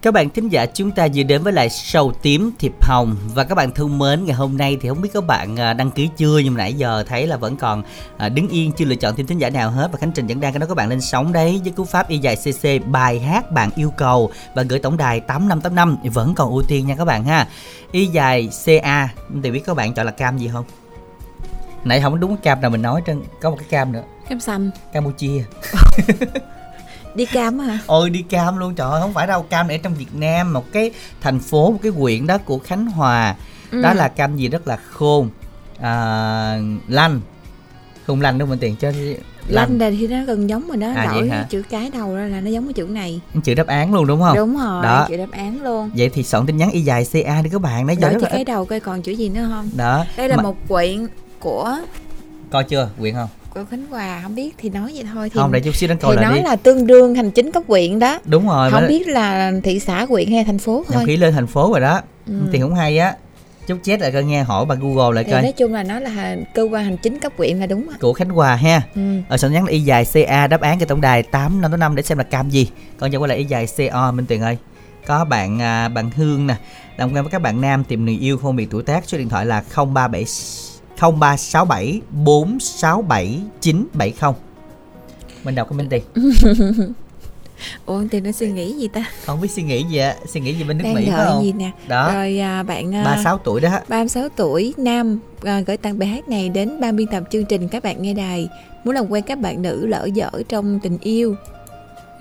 [0.02, 3.16] Các bạn thính giả chúng ta vừa đến với lại sầu tím thiệp hồng.
[3.34, 5.90] Và các bạn thân mến ngày hôm nay thì không biết các bạn à, đăng
[5.90, 7.82] ký chưa nhưng mà nãy giờ thấy là vẫn còn
[8.18, 9.88] à, đứng yên chưa lựa chọn thêm thính giả nào hết.
[9.92, 12.08] Và Khánh Trình vẫn đang cái đó các bạn lên sóng đấy với cú pháp
[12.08, 14.30] y dài cc bài hát bạn yêu cầu.
[14.54, 17.48] Và gửi tổng đài 8585 vẫn còn ưu tiên nha các bạn ha.
[17.92, 19.08] Y dài ca
[19.42, 20.64] thì biết các bạn chọn là cam gì không?
[21.84, 24.02] Nãy không đúng cái cam nào mình nói trên có một cái cam nữa.
[24.28, 25.44] Cam xanh Campuchia
[27.14, 27.78] đi cam hả?
[27.86, 28.74] Ôi đi cam luôn.
[28.74, 29.42] Trời ơi không phải đâu.
[29.42, 32.86] Cam ở trong việt nam một cái thành phố một cái huyện đó của khánh
[32.86, 33.34] hòa.
[33.70, 33.82] Ừ.
[33.82, 34.48] đó là cam gì?
[34.48, 35.30] Rất là khôn.
[35.80, 37.20] À, lanh
[38.06, 38.92] không lanh đâu mình tiền cho
[39.48, 42.40] lanh này thì nó gần giống rồi đó à, đổi chữ cái đầu ra là
[42.40, 43.20] nó giống cái chữ này.
[43.44, 44.36] Chữ đáp án luôn đúng không?
[44.36, 45.06] Đúng rồi đó.
[45.08, 45.90] chữ đáp án luôn.
[45.96, 47.86] Vậy thì soạn tin nhắn y dài ca đi các bạn.
[47.86, 49.70] Đấy đổi chữ cái đầu coi còn chữ gì nữa không?
[49.76, 50.04] Đó.
[50.16, 50.42] Đây là Mà...
[50.42, 51.06] một quyện
[51.38, 51.78] của
[52.50, 52.88] coi chưa?
[52.98, 55.76] Quyện không của Khánh Hòa không biết thì nói vậy thôi thì không để chút
[55.76, 56.42] xíu đến câu thì nói đi.
[56.42, 58.18] là tương đương thành chính cấp huyện đó.
[58.24, 61.02] Đúng rồi không biết là thị xã huyện hay thành phố thôi.
[61.06, 62.00] khi lên thành phố rồi đó.
[62.26, 62.34] Ừ.
[62.52, 63.14] thì cũng hay á.
[63.66, 65.42] Chút chết lại coi nghe hỏi bằng google lại thì coi.
[65.42, 67.96] nói chung là nó là cơ quan hành chính cấp huyện là đúng á.
[68.00, 68.82] Của khánh hòa ha.
[68.94, 69.00] Ừ.
[69.28, 71.96] ở soạn nhắn là y dài ca đáp án cái tổng đài tám năm năm
[71.96, 72.68] để xem là cam gì.
[72.98, 74.56] Còn giờ quay lại y dài co minh tiền ơi.
[75.06, 76.56] Có bạn à, bạn hương nè.
[76.96, 79.28] Làm quen với các bạn nam tìm người yêu không bị tuổi tác số điện
[79.28, 79.62] thoại là
[79.94, 80.24] 037
[81.10, 84.32] 0367 467 970
[85.44, 86.02] Mình đọc cái bên tiền
[87.86, 89.04] Ủa thì nó suy nghĩ gì ta?
[89.24, 91.44] Không biết suy nghĩ gì ạ Suy nghĩ gì bên nước Đang Mỹ phải không?
[91.44, 91.70] gì nè.
[91.88, 92.12] Đó.
[92.14, 93.70] Rồi à, bạn à, 36 tuổi đó.
[93.88, 97.68] 36 tuổi Nam à, gửi tặng bài hát này đến ban biên tập chương trình
[97.68, 98.48] các bạn nghe đài.
[98.84, 101.34] Muốn làm quen các bạn nữ lỡ dở trong tình yêu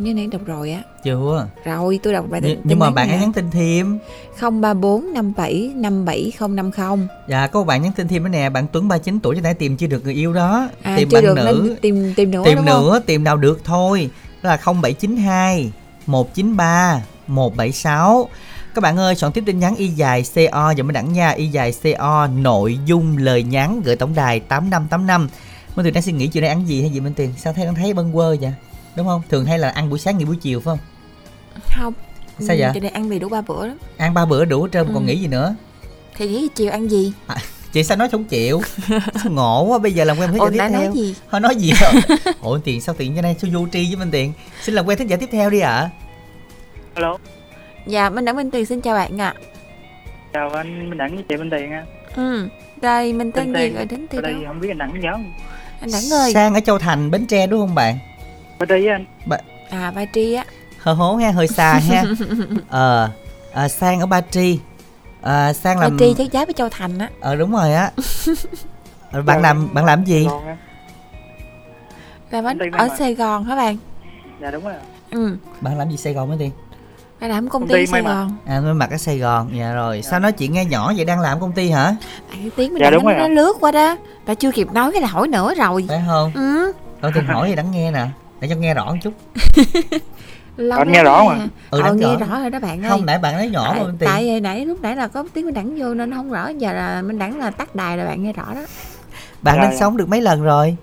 [0.03, 0.81] như nãy đọc rồi á.
[1.03, 1.47] Chưa.
[1.65, 3.99] Rồi tôi đọc bài Nh- nhưng mà bạn hãy nhắn tin thêm.
[4.41, 8.49] 034 57 57050 dạ có một bạn nhắn tin thêm đó nè.
[8.49, 10.69] Bạn Tuấn 39 tuổi cho nãy tìm chưa được người yêu đó.
[10.81, 11.75] À, tìm bạn được nữ.
[11.81, 13.01] tìm tìm nữa tìm nữa không?
[13.05, 14.09] tìm nào được thôi.
[14.43, 15.71] Đó là 0792
[16.05, 18.29] 193 176
[18.75, 21.29] các bạn ơi soạn tiếp tin nhắn y dài CO và mới đẳng nha.
[21.29, 25.29] Y dài CO nội dung lời nhắn gửi tổng đài 8585
[25.75, 27.29] Minh Tuyền đang suy nghĩ chiều nay ăn gì hay gì Minh Tuyền?
[27.37, 28.53] Sao thấy đang thấy bâng quơ vậy
[28.95, 29.21] đúng không?
[29.29, 30.79] Thường hay là ăn buổi sáng nghỉ buổi chiều phải không?
[31.77, 31.93] Không.
[32.39, 32.71] Sao vậy?
[32.73, 34.91] Cho nên ăn đầy đủ ba bữa đó ăn ba bữa đủ hết trơn ừ.
[34.93, 35.55] còn nghĩ gì nữa?
[36.17, 37.13] Thì nghĩ chiều ăn gì?
[37.27, 37.35] À,
[37.71, 38.61] chị sao nói không chịu?
[39.25, 40.81] Ngộ quá bây giờ làm quen với giả tiếp theo.
[40.81, 41.15] nói gì?
[41.31, 42.01] Thôi nói gì rồi?
[42.41, 44.33] Ủa tiền sao tiền cho này sao vô tri với minh tiền?
[44.61, 45.71] Xin làm quen thính giả tiếp theo đi ạ.
[45.75, 45.89] À.
[46.93, 47.17] alo.
[47.87, 49.33] Dạ minh đẳng minh tiền xin chào bạn ạ.
[49.37, 49.41] À.
[50.33, 52.49] chào anh minh đẳng với chị minh tiền nha ừ
[52.81, 55.11] đây mình tên gì rồi đến từ đây không biết anh đẳng nhớ
[55.81, 56.33] anh đẳng ơi.
[56.33, 57.97] Sang ở châu thành bến tre đúng không bạn
[58.61, 59.05] ba tri anh.
[59.25, 59.37] Ba...
[59.69, 60.45] à ba tri á.
[60.79, 62.03] Hơi hố ha hơi xa ha.
[62.69, 63.09] Ờ
[63.53, 64.59] à, sang ở ba tri.
[65.21, 67.09] À, sang làm ba tri chắc giáp với châu thành á.
[67.19, 67.91] Ờ đúng rồi á.
[69.25, 70.27] Bạn làm bạn làm gì?
[72.31, 73.77] Làm ở, ở Sài Gòn hả bạn?
[74.41, 74.73] Dạ đúng rồi
[75.11, 75.37] ừ.
[75.61, 76.51] Bạn làm gì Sài Gòn mới đi
[77.21, 78.31] bạn làm công, công ty, Sài Gòn.
[78.45, 79.49] À mới mặc ở Sài Gòn.
[79.57, 80.01] Dạ rồi.
[80.03, 80.09] Dạ.
[80.09, 81.05] sao nói chuyện nghe nhỏ vậy?
[81.05, 81.83] Đang làm công ty hả?
[81.83, 81.95] À,
[82.31, 83.97] cái tiếng mình dạ, đúng nó, nó lướt qua đó.
[84.25, 85.85] Ta chưa kịp nói cái là hỏi nữa rồi.
[85.87, 86.31] Phải không?
[86.35, 86.71] Ừ.
[87.01, 88.07] Thôi thì hỏi thì đáng nghe nè
[88.41, 89.13] để cho nghe rõ một chút.
[90.57, 91.47] Lâu anh nghe rõ mà.
[91.69, 92.89] Ừ, ờ, nghe rõ rồi đó bạn ơi.
[92.89, 95.53] Không nãy bạn nói nhỏ mà tại, tại nãy lúc nãy là có tiếng minh
[95.53, 96.47] đẳng vô nên không rõ.
[96.47, 98.61] Giờ là minh đẳng là tắt đài là bạn nghe rõ đó.
[99.41, 99.77] Bạn dạ, lên dạ.
[99.77, 100.75] sống được mấy lần rồi?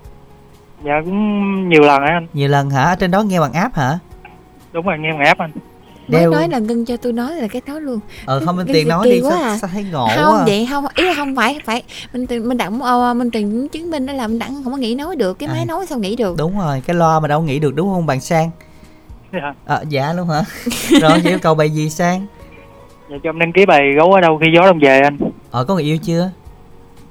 [0.85, 2.27] Dạ cũng nhiều lần anh.
[2.33, 2.83] Nhiều lần hả?
[2.83, 3.99] Ở trên đó nghe bằng áp hả?
[4.71, 5.51] Đúng rồi nghe bằng áp anh
[6.09, 6.31] mới Đeo...
[6.31, 7.99] nói là ngưng cho tôi nói là cái đó luôn.
[8.25, 9.57] Ờ không minh tiền nói đi quá sao, à.
[9.57, 10.43] sao thấy ngộ không à.
[10.45, 11.83] vậy không ý là không phải phải.
[12.13, 14.77] Mình tiền mình đặng uh, mình tiền chứng minh đó là mình đặng không có
[14.77, 15.65] nghĩ nói được cái máy à.
[15.65, 16.37] nói sao nghĩ được.
[16.37, 18.51] Đúng rồi cái loa mà đâu nghĩ được đúng không bạn sang?
[19.33, 19.53] Dạ.
[19.65, 20.43] À, dạ luôn hả?
[21.01, 22.25] Rồi yêu cầu bài gì sang?
[23.09, 25.17] Dạ cho em đăng ký bài gấu ở đâu khi gió đông về anh.
[25.51, 26.31] Ờ có người yêu chưa?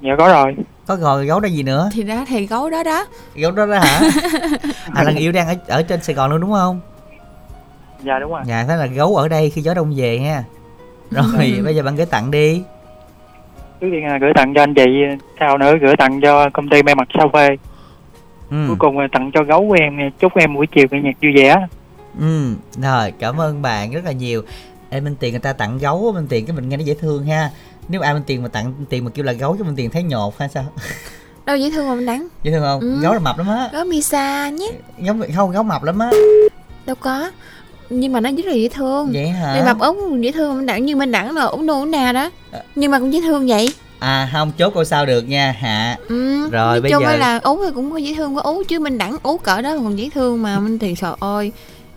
[0.01, 0.55] Dạ có rồi.
[0.85, 1.89] Có rồi gấu đó gì nữa?
[1.93, 3.05] Thì đó thì gấu đó đó.
[3.35, 4.01] Gấu đó đó hả?
[4.93, 6.81] À là người yêu đang ở ở trên sài gòn luôn đúng không
[8.03, 8.41] dạ đúng rồi.
[8.45, 10.43] Dạ thế là gấu ở đây khi gió đông về ha.
[11.11, 11.63] Rồi ừ.
[11.63, 12.63] bây giờ bạn gửi tặng đi.
[13.81, 14.85] Trước tiên là gửi tặng cho anh chị
[15.39, 17.47] sau nữa gửi tặng cho công ty may mặc sao phê
[18.49, 18.65] ừ.
[18.67, 21.31] cuối cùng là tặng cho gấu của em chúc em buổi chiều nghe nhạc vui
[21.35, 21.67] vẻ.
[22.19, 24.41] Ừ rồi cảm ơn bạn rất là nhiều.
[24.89, 27.25] Em minh tiền người ta tặng gấu minh tiền cái mình nghe nó dễ thương
[27.25, 27.49] ha.
[27.87, 30.03] Nếu ai minh tiền mà tặng tiền mà kêu là gấu cho minh tiền thấy
[30.03, 30.65] nhột hay sao?
[31.45, 32.79] Đâu dễ thương mà mình đáng dễ thương không?
[32.79, 32.99] Ừ.
[33.01, 33.69] gấu là mập lắm á.
[33.73, 36.11] Gấu misa nhé gấu không gấu mập lắm á.
[36.85, 37.31] Đâu có
[37.89, 39.09] nhưng mà nó rất là dễ thương.
[39.13, 39.53] Vậy hả?
[39.53, 42.11] Này mập ốm dễ thương mình đẳng như mình đẳng là ốm nô ốm nà
[42.11, 42.29] đó.
[42.51, 42.59] À.
[42.75, 43.73] nhưng mà cũng dễ thương vậy.
[43.99, 45.97] À không chốt coi sao được nha hạ.
[46.07, 48.97] Ừ, rồi bây giờ là ú thì cũng có dễ thương có ú chứ mình
[48.97, 50.59] đẳng ú cỡ đó còn dễ thương mà.
[50.59, 51.51] Mình thì sợ ơi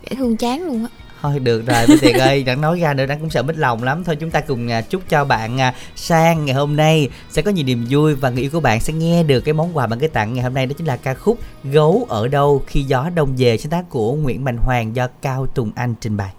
[0.09, 3.05] dễ thương chán luôn á thôi, được rồi Minh Tiền ơi đang nói ra nữa,
[3.05, 4.03] đang cũng sợ mất lòng lắm.
[4.03, 7.51] Thôi, chúng ta cùng à, chúc cho bạn à, sang ngày hôm nay sẽ có
[7.51, 9.99] nhiều niềm vui và người yêu của bạn sẽ nghe được cái món quà bạn
[9.99, 13.09] cái tặng ngày hôm nay, đó chính là ca khúc gấu ở đâu khi gió
[13.15, 13.57] đông về.
[13.57, 16.33] Sáng tác của Nguyễn Mạnh Hoàng do Cao Tùng Anh trình bày.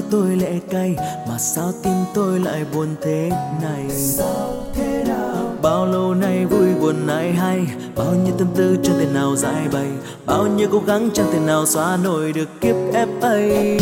[0.00, 0.96] Mắt tôi lệ cay,
[1.28, 3.30] mà sao tim tôi lại buồn thế
[3.62, 3.90] này?
[3.90, 8.98] Sao thế nào bao lâu nay vui buồn nay hay, bao nhiêu tâm tư chẳng
[8.98, 9.86] thể nào giải bày,
[10.26, 13.78] bao nhiêu cố gắng chẳng thể nào xóa nổi được kiếp ép ấy.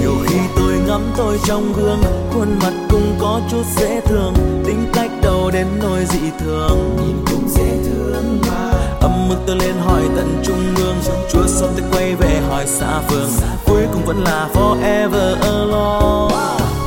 [0.00, 2.02] Nhiều khi tôi ngắm tôi trong gương,
[2.32, 4.34] khuôn mặt cũng có chút dễ thương,
[4.66, 6.96] tính cách đâu đến nỗi dị thường.
[7.06, 8.72] nhìn cũng dễ thương mà
[9.28, 10.96] mức tôi lên hỏi tận trung ương.
[11.32, 13.28] Chúa xong tôi quay về hỏi xa phương.
[13.66, 16.34] Cuối cùng vẫn là forever alone.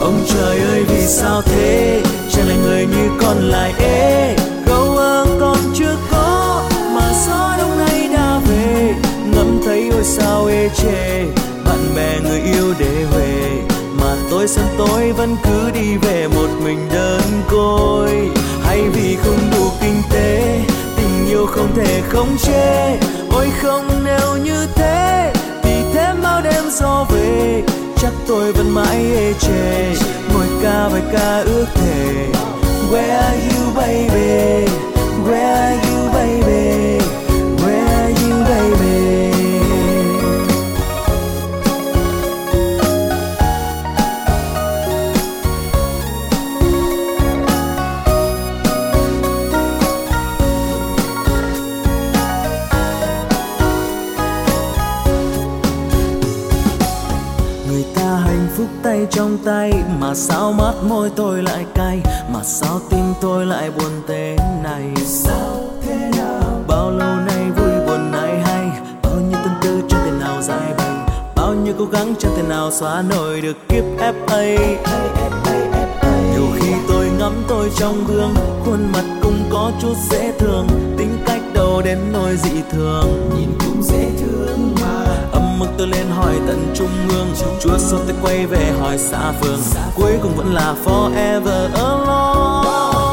[0.01, 2.01] Ông trời ơi vì sao thế?
[2.31, 4.35] Chẳng là người như con lại ế.
[4.65, 6.63] Gấu ơ con chưa có
[6.95, 8.93] mà gió đông nay đã về.
[9.35, 11.23] Ngắm thấy ôi sao ê chê,
[11.65, 13.61] bạn bè người yêu để về.
[13.99, 18.29] Mà tôi sân tối vẫn cứ đi về một mình đơn côi.
[18.63, 20.59] Hay vì không đủ kinh tế
[21.37, 22.97] yêu không thể khống chế.
[23.31, 25.33] Ôi không, nếu như thế,
[25.63, 27.63] thì thêm bao đêm gió về.
[27.97, 29.93] Chắc tôi vẫn mãi ê chề,
[30.33, 32.27] ngồi ca bài ca ước thề.
[32.91, 34.67] Where are you, baby?
[35.27, 37.06] Where are you, baby?
[59.11, 59.73] Trong tay.
[59.99, 62.01] Mà sao mắt môi tôi lại cay?
[62.33, 64.83] Mà sao tim tôi lại buồn thế này?
[65.05, 66.63] Sao thế nào?
[66.67, 68.69] Bao lâu nay vui buồn ai hay?
[69.03, 70.95] Bao nhiêu tâm tư chẳng thể nào giải bày.
[71.35, 74.57] Bao nhiêu cố gắng chẳng thể nào xóa nổi được kiếp ép ấy.
[76.31, 78.33] Nhiều khi tôi ngắm tôi trong gương
[78.65, 80.67] khuôn mặt cũng có chút dễ thương.
[80.97, 83.29] Tính cách đâu đến nỗi dị thường.
[83.37, 84.75] Nhìn cũng dễ thương
[85.77, 87.27] tôi lên hỏi tận trung ương.
[87.61, 89.59] Chúa sau tôi quay về hỏi xa phương
[89.95, 92.69] cuối cùng vẫn là forever alone.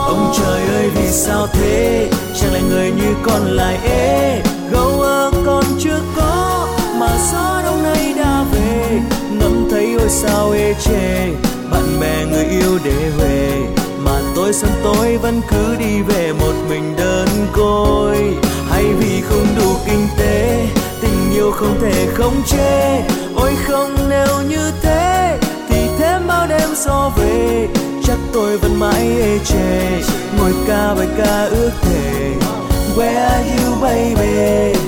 [0.07, 2.11] Ông trời ơi, vì sao thế?
[2.41, 4.43] Chẳng lẽ người như con lại ế?
[4.71, 6.67] Gấu ơ, con chưa có,
[6.99, 9.01] mà gió đông nay đã về.
[9.41, 11.31] Ngắm thấy ôi sao ê chề.
[11.71, 13.63] Bạn bè người yêu để về.
[13.99, 18.17] Mà tôi sân tối vẫn cứ đi về một mình đơn côi.
[18.71, 20.67] Hay vì không đủ kinh tế
[21.35, 23.01] yêu không thể không chê.
[23.37, 27.69] Ôi không, nếu như thế, thì thêm bao đêm gió về.
[28.05, 30.03] Chắc tôi vẫn mãi ê chề,
[30.39, 32.33] ngồi ca bài ca ước thề.
[32.97, 34.79] Where are you, baby?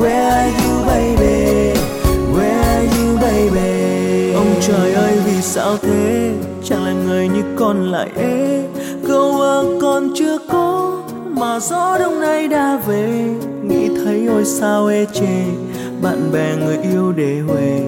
[0.00, 1.80] Where are you, baby?
[2.34, 4.32] Where are you, baby?
[4.34, 6.32] Ông trời ơi, vì sao thế?
[6.64, 8.62] Chẳng là người như con lại ế.
[9.08, 10.92] Câu ơ, con chưa có,
[11.36, 13.34] Mà gió đông nay đã về.
[13.62, 15.71] Nghĩ thấy ôi sao ê chề.
[16.02, 17.80] Bạn bè người yêu để huề.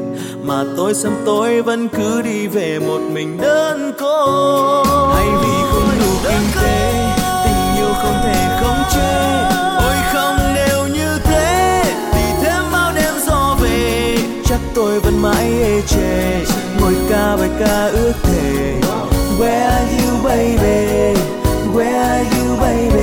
[0.43, 4.85] Mà tôi sớm tối vẫn cứ đi về một mình đơn cô.
[5.15, 6.93] Hay vì không đủ kinh tế,
[7.45, 9.43] Tình yêu không thể khống chế
[9.79, 14.17] Ôi không, nếu như thế, Thì thêm bao đêm gió về.
[14.45, 16.45] Chắc tôi vẫn mãi ê chề,
[16.81, 18.75] Ngồi ca bài ca ước thề.
[19.39, 21.21] Where are you, baby?
[21.75, 22.94] Where are you, baby?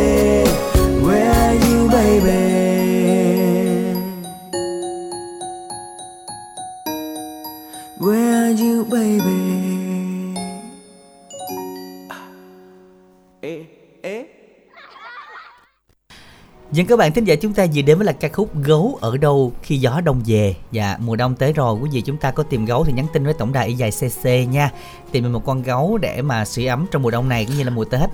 [16.82, 19.18] Dân các bạn thính giả chúng ta vừa đến với là ca khúc Gấu ở
[19.18, 20.56] đâu khi gió đông về.
[20.72, 23.26] Dạ mùa đông tới rồi quý vị chúng ta có tìm gấu thì nhắn tin
[23.26, 24.72] với tổng đài y dài CC nha.
[25.12, 27.64] Tìm mình một con gấu để mà sưởi ấm trong mùa đông này cũng như
[27.64, 28.10] là mùa Tết.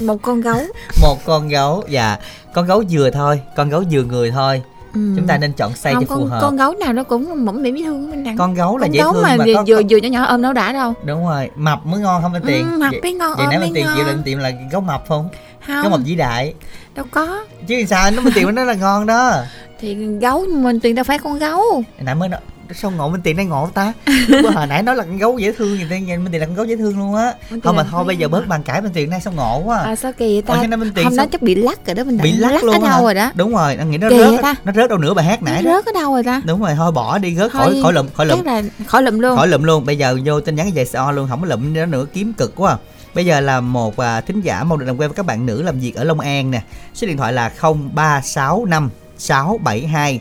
[0.00, 0.58] Một con gấu.
[1.02, 2.16] Một con gấu dạ.
[2.54, 4.62] Con gấu vừa thôi Con gấu vừa người thôi
[4.96, 5.12] ừ.
[5.16, 6.38] Chúng ta nên chọn size không, cho phù con, hợp.
[6.42, 8.94] con gấu nào nó cũng mỏng mỉm dễ thương mình đặng Con gấu là con
[8.94, 10.94] dễ gấu thương mà, mà vừa, có- vừa vừa nhỏ nhỏ ôm đâu đã đâu.
[11.04, 12.66] Đúng rồi Mập mới ngon không bên tiền?
[12.72, 15.28] Ừ, mập mới ngon, Vậy mới bên tiền chịu định tìm là gấu mập không?
[15.66, 15.82] Không.
[15.82, 16.54] Gấu mập vĩ đại.
[16.94, 17.44] Đâu có.
[17.66, 19.32] Chứ sao nó bên tiền nó là ngon đó.
[19.80, 21.82] Thì gấu mình tiền đâu phải con gấu.
[22.00, 22.40] Nãy mới nói
[22.74, 23.92] sao ngộ bên tiền đây ngộ ta?
[24.28, 26.56] Lúc hồi nãy nói là con gấu dễ thương ta nhìn bên tiền là con
[26.56, 27.34] gấu dễ thương luôn á.
[27.62, 29.96] Thôi mà thôi bây giờ bớt bàn cãi bên tiền nay sao ngộ quá à.
[29.96, 30.76] Sao kỳ vậy ta?
[30.76, 32.90] Bên Tiền hôm đó chắc bị lắc rồi đó mình bị lắc, ở luôn đâu
[32.90, 33.00] hả?
[33.00, 33.30] rồi đó?
[33.34, 35.92] Đúng rồi anh nghĩ nó rớt nó rớt đâu nữa bài hát nãy rớt ở
[35.92, 36.42] đâu rồi ta?
[36.44, 38.44] Đúng rồi thôi bỏ đi rớt khỏi khỏi lụm khỏi lụm.
[38.86, 39.36] khỏi lụm luôn.
[39.36, 41.86] Khỏi lụm luôn bây giờ vô tin nhắn về CO luôn không có lụm nữa
[41.86, 42.76] nữa kiếm cực quá
[43.16, 45.62] bây giờ là một à, thính giả mong được làm quen với các bạn nữ
[45.62, 46.62] làm việc ở Long An nè.
[46.94, 50.20] Số điện thoại là 0365 672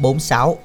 [0.00, 0.58] 046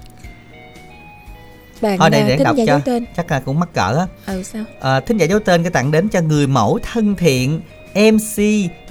[1.82, 4.44] bạn thôi à, để thính đọc cho tên chắc là cũng mắc cỡ á ừ
[4.44, 7.62] sao à, thính giả dấu tên cái tặng đến cho người mẫu thân thiện
[7.96, 8.44] MC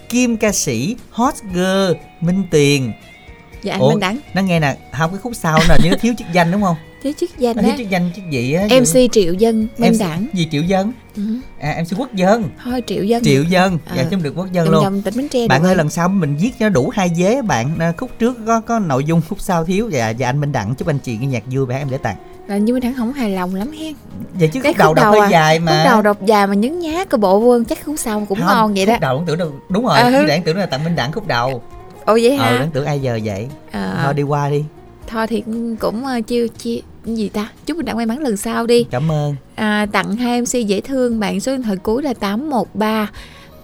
[0.08, 2.92] kim ca sĩ hot girl Minh Tuyền
[3.62, 3.90] dạ anh Ủa?
[3.90, 6.52] Minh Đẳng nó nghe nè không cái khúc sau nè như nó thiếu chức danh
[6.52, 7.74] đúng không Với chức danh á.
[7.78, 8.66] chức danh chức gì á.
[8.80, 10.26] MC Triệu Dân Minh Đẳng.
[10.32, 10.92] Gì Triệu Dân?
[11.16, 11.22] Ừ.
[11.60, 12.50] À MC Quốc Dân.
[12.64, 13.24] Thôi Triệu Dân.
[13.24, 13.78] Triệu Dân.
[13.86, 13.94] À.
[13.96, 14.82] Dạ chứ được Quốc Dân luôn.
[14.82, 15.48] Dòng tỉnh Bến Tre.
[15.48, 17.92] Bạn ơi lần sau mình viết cho đủ hai vế bạn.
[17.96, 20.74] Khúc trước có có nội dung, khúc sau thiếu và dạ, dạ anh Minh Đẳng
[20.74, 22.16] chúc anh chị nghe nhạc vui bạn em để tặng
[22.50, 23.94] là như Đẳng không hài lòng lắm hen.
[24.34, 25.72] Vậy chứ khúc, khúc đầu đọc hơi à, dài mà.
[25.72, 28.46] khúc đầu đọc dài mà nhấn nhá cái bộ vương chắc khúc sau cũng không,
[28.46, 28.92] ngon vậy đó.
[28.92, 31.26] khúc đầu cũng tưởng đâu đúng rồi à, Đảng tưởng là tặng Minh Đẳng khúc
[31.26, 31.62] đầu.
[32.04, 32.58] Ồ vậy hả?
[32.58, 33.48] ờ tưởng ai giờ vậy.
[33.70, 34.00] À.
[34.04, 34.64] thôi đi qua đi.
[35.06, 35.42] Thôi thì
[35.80, 37.48] cũng uh, chiêu chia gì ta?
[37.66, 38.84] Chúc mình đã may mắn lần sau đi.
[38.90, 39.36] Cảm ơn.
[39.54, 43.10] À, tặng hai mc dễ thương bạn số điện thoại cuối là 813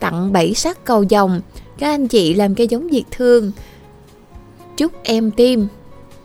[0.01, 1.41] tặng bảy sắc cầu dòng
[1.79, 3.53] các anh chị làm cây giống diệt thương.
[4.77, 5.69] Chúc em tim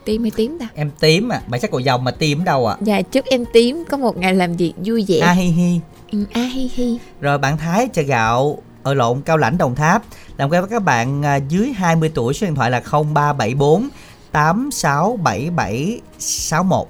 [0.05, 0.67] tím hay tím ta?
[0.75, 2.73] Em tím à bảy sắc cầu dòng mà tím đâu ạ?
[2.73, 2.77] À?
[2.81, 5.19] dạ chúc em tím có một ngày làm việc vui vẻ.
[5.19, 5.79] A hi hi.
[6.11, 6.99] Ừ, a hi hi.
[7.21, 10.03] Rồi bạn thái chà gạo ở lộn cao lãnh đồng tháp.
[10.37, 13.89] Làm quen với các bạn à, dưới 20 tuổi số điện thoại là 0374
[14.31, 16.87] 867761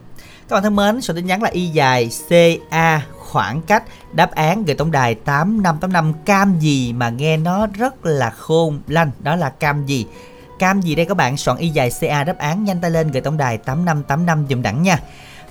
[0.51, 2.09] các bạn thân mến số tin nhắn là y dài
[2.69, 3.83] ca khoảng cách
[4.13, 9.11] đáp án gửi tổng đài 8585 cam gì mà nghe nó rất là khôn lanh
[9.19, 10.05] đó là cam gì
[10.61, 11.37] cam gì đây các bạn?
[11.37, 14.83] Soạn y dài ca đáp án, nhanh tay lên, gửi tổng đài 8585 dùm đẳng
[14.83, 14.99] nha.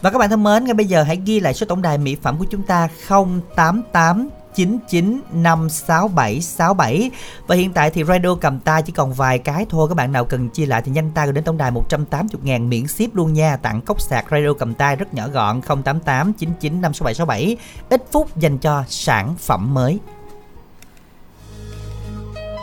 [0.01, 2.17] Và các bạn thân mến, ngay bây giờ hãy ghi lại số tổng đài mỹ
[2.23, 7.11] phẩm của chúng ta 088 9956767
[7.47, 10.25] và hiện tại thì radio cầm tay, chỉ còn vài cái thôi, các bạn nào
[10.25, 13.57] cần chia lại thì nhanh tay đến tổng đài 180 ngàn miễn ship luôn nha.
[13.57, 17.57] Tặng cốc sạc radio cầm tay, rất nhỏ gọn 088 9956767
[17.89, 19.99] ít phút dành cho sản phẩm mới.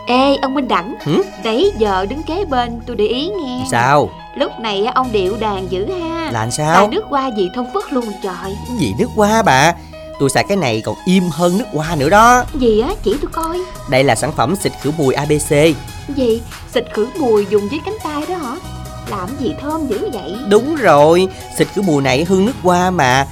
[0.08, 1.22] Ê ông Minh Đẳng Hử?
[1.44, 3.66] Nãy giờ đứng kế bên tôi để ý nghe.
[3.72, 4.10] Sao?
[4.36, 6.30] Lúc này ông điệu đàn dữ ha.
[6.32, 8.56] Là sao Là nước hoa gì thông phất luôn trời.
[8.80, 9.74] Gì nước hoa bà?
[10.20, 12.44] Tôi xài cái này còn im hơn nước hoa nữa đó.
[12.54, 12.90] Gì á?
[13.04, 13.60] Chỉ tôi coi.
[13.90, 15.52] Đây là sản phẩm xịt khử mùi ABC
[16.16, 16.42] Gì?
[16.74, 18.56] Xịt khử mùi dùng với cánh tay đó hả?
[19.10, 20.36] Làm gì thơm dữ vậy?
[20.50, 21.28] Đúng rồi.
[21.58, 23.28] Xịt khử mùi này hương nước hoa mà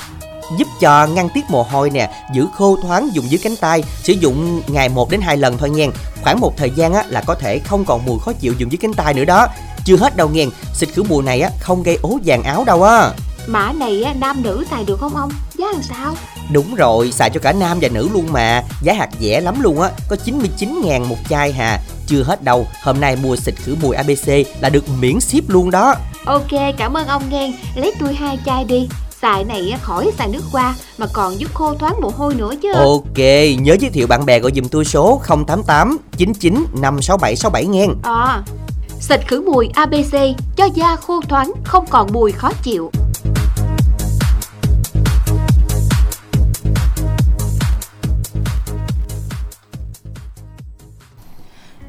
[0.57, 4.13] giúp cho ngăn tiết mồ hôi nè, giữ khô thoáng dùng dưới cánh tay, sử
[4.13, 5.85] dụng ngày 1 đến 2 lần thôi nha.
[6.23, 8.79] Khoảng một thời gian á là có thể không còn mùi khó chịu dùng dưới
[8.81, 9.47] cánh tay nữa đó.
[9.85, 12.83] Chưa hết đâu nghe, xịt khử mùi này á không gây ố vàng áo đâu
[12.83, 13.11] á.
[13.47, 15.31] Mã này á, nam nữ xài được không ông?
[15.57, 16.15] Giá làm sao?
[16.51, 19.81] Đúng rồi, xài cho cả nam và nữ luôn mà Giá hạt rẻ lắm luôn
[19.81, 23.75] á Có 99 ngàn một chai hà Chưa hết đâu, hôm nay mua xịt khử
[23.81, 24.29] mùi ABC
[24.61, 28.63] là được miễn ship luôn đó Ok, cảm ơn ông nghe Lấy tôi hai chai
[28.63, 28.87] đi
[29.21, 32.73] Xài này khỏi xài nước hoa mà còn giúp khô thoáng mồ hôi nữa chứ.
[32.73, 33.17] Ok,
[33.59, 37.87] nhớ giới thiệu bạn bè gọi dùm tôi số 088 99 56767 nghe.
[38.03, 38.43] À,
[38.99, 40.15] xịt khử mùi ABC
[40.55, 42.91] cho da khô thoáng không còn mùi khó chịu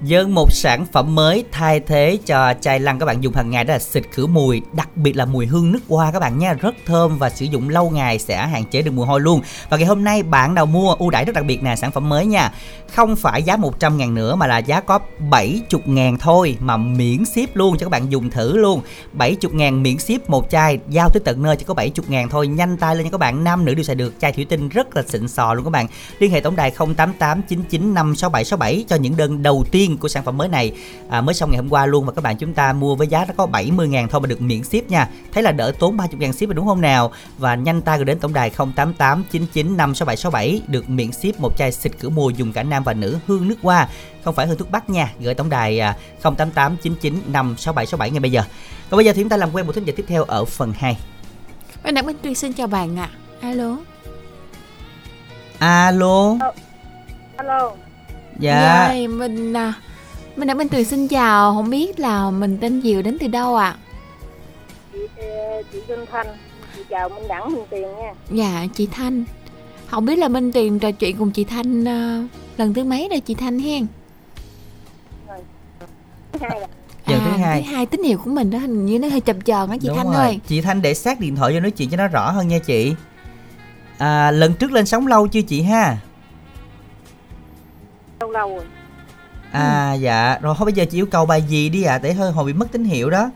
[0.06, 3.64] Dân một sản phẩm mới thay thế cho chai lăn các bạn dùng hàng ngày
[3.64, 6.52] đó là xịt khử mùi, đặc biệt là mùi hương nước hoa các bạn nha,
[6.52, 9.40] rất thơm và sử dụng lâu ngày sẽ hạn chế được mùi hôi luôn.
[9.68, 12.08] Và ngày hôm nay bạn nào mua ưu đãi rất đặc biệt nè, sản phẩm
[12.08, 12.52] mới nha.
[12.94, 14.98] Không phải giá 100 ngàn nữa mà là giá có
[15.30, 18.80] 70 ngàn thôi mà miễn ship luôn cho các bạn dùng thử luôn.
[19.12, 22.48] 70 ngàn miễn ship một chai giao tới tận nơi chỉ có 70 ngàn thôi,
[22.48, 24.96] nhanh tay lên nha các bạn, nam nữ đều xài được, chai thủy tinh rất
[24.96, 25.86] là xịn sò luôn các bạn.
[26.18, 30.36] Liên hệ tổng đài 088 99 56767 cho những đơn đầu tiên của sản phẩm
[30.36, 30.72] mới này.
[31.08, 33.24] À, mới xong ngày hôm qua luôn và các bạn chúng ta mua với giá
[33.28, 35.08] nó có 70 ngàn thôi mà được miễn ship nha.
[35.32, 37.12] Thấy là đỡ tốn 30 ngàn ship rồi đúng không nào?
[37.38, 41.72] Và nhanh tay gửi đến tổng đài 088 99 56767 được miễn ship một chai
[41.72, 43.88] xịt cửa mùi dùng cả nam và nữ hương nước hoa.
[44.24, 45.80] Không phải hương thuốc bắc nha gửi tổng đài
[46.22, 48.42] 088 99 56767 ngay bây giờ.
[48.90, 50.72] Còn bây giờ thì chúng ta làm quen một thính giả tiếp theo ở phần
[50.78, 50.96] 2
[51.82, 53.10] Bạn Đặng Minh Tuyên xin chào bạn ạ.
[53.40, 53.48] À.
[53.48, 53.76] Alo.
[55.58, 56.36] Alo.
[57.36, 57.85] Alo
[58.38, 59.72] Dạ, dạ mình à,
[60.36, 63.56] mình đã Minh Tuyền xin chào, không biết là mình tên Diệu đến từ đâu
[63.56, 63.66] ạ?
[63.66, 63.76] À?
[64.92, 64.98] Chị,
[65.72, 66.26] chị Vinh Thanh,
[66.76, 68.12] chị chào Minh Đẳng Minh Tuyền nha.
[68.30, 69.24] Dạ, chị Thanh.
[69.86, 73.20] Không biết là Minh Tuyền trò chuyện cùng chị Thanh uh, lần thứ mấy đây
[73.20, 73.86] chị Thanh hen?
[76.32, 76.60] Thứ hai
[77.06, 77.62] Giờ à, thứ hai.
[77.62, 79.88] thứ hai tín hiệu của mình đó hình như nó hơi chập chờn á chị
[79.88, 80.16] Đúng Thanh rồi.
[80.16, 80.40] ơi.
[80.46, 82.94] Chị Thanh để sát điện thoại cho nói chuyện cho nó rõ hơn nha chị.
[83.98, 85.96] À, lần trước lên sóng lâu chưa chị ha?
[88.36, 88.64] Lâu rồi.
[89.52, 89.98] À ừ.
[90.00, 90.38] dạ.
[90.42, 91.94] Rồi thôi bây giờ chị yêu cầu bài gì đi ạ?
[91.94, 93.30] À, để hơi hồi bị mất tín hiệu đó.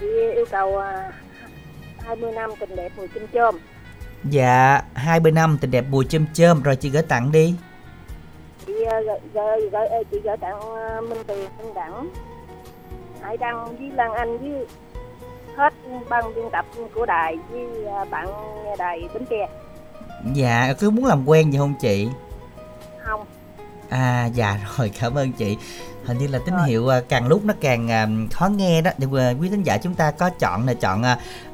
[0.00, 1.12] Chị yêu cầu uh, à,
[1.98, 3.58] 20 năm tình đẹp mùi chôm chôm.
[4.24, 6.62] Dạ 20 năm tình đẹp mùi chôm chôm.
[6.62, 7.54] Rồi chị gửi tặng đi.
[8.66, 8.90] Chị uh,
[9.34, 12.10] gửi, gửi, uh, chị gửi tặng uh, Minh Tuyền Minh Đẳng
[13.22, 14.66] Hải Đăng với Lan Anh với
[15.56, 15.74] hết
[16.08, 17.66] ban biên tập của đài với
[18.02, 18.26] uh, bạn
[18.64, 19.48] nghe đài Bến Tre.
[20.34, 22.08] Dạ cứ muốn làm quen gì không chị?
[22.98, 23.26] Không
[23.94, 25.56] à dạ rồi cảm ơn chị.
[26.04, 26.68] Hình như là tín rồi.
[26.68, 28.90] hiệu à, càng lúc nó càng à, khó nghe đó.
[28.98, 31.02] Thì à, quý thính giả chúng ta có chọn là chọn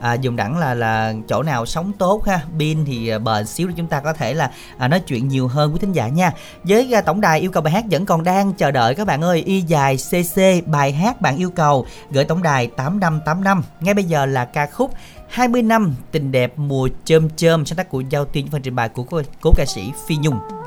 [0.01, 2.41] à, dùng đẳng là là chỗ nào sống tốt ha.
[2.59, 5.72] Pin thì bền xíu để chúng ta có thể là à, nói chuyện nhiều hơn
[5.72, 6.32] quý thính giả nha.
[6.64, 9.22] Với à, tổng đài yêu cầu bài hát vẫn còn đang chờ đợi các bạn
[9.22, 9.43] ơi.
[9.47, 13.62] Y dài cc bài hát bạn yêu cầu gửi tổng đài tám năm tám năm.
[13.80, 14.95] Ngay bây giờ là ca khúc
[15.28, 18.88] 20 năm tình đẹp mùa chôm chôm sáng tác của Giao Tiên phần trình bày
[18.88, 20.59] của cố, cố ca sĩ Phi Nhung.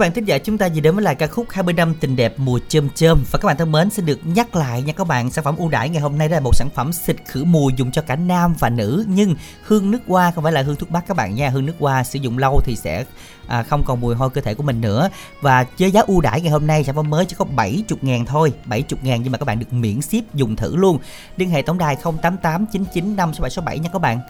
[0.00, 2.16] Các bạn thính giả chúng ta vừa đến với lại ca khúc 20 năm tình
[2.16, 5.06] đẹp mùa chôm chôm và các bạn thân mến xin được nhắc lại nha các
[5.06, 7.44] bạn sản phẩm ưu đãi ngày hôm nay đó là một sản phẩm xịt khử
[7.44, 9.04] mùi dùng cho cả nam và nữ.
[9.08, 11.48] Nhưng hương nước hoa không phải là hương thuốc bắc các bạn nha.
[11.48, 13.04] Hương nước hoa sử dụng lâu thì sẽ
[13.46, 15.08] à, không còn mùi hôi cơ thể của mình nữa.
[15.40, 18.24] Và với giá ưu đãi ngày hôm nay sản phẩm mới chỉ có 70 ngàn
[18.24, 20.98] thôi 70 ngàn nhưng mà các bạn được miễn ship dùng thử luôn.
[21.36, 24.20] Liên hệ tổng đài 088 99 56767 nha các bạn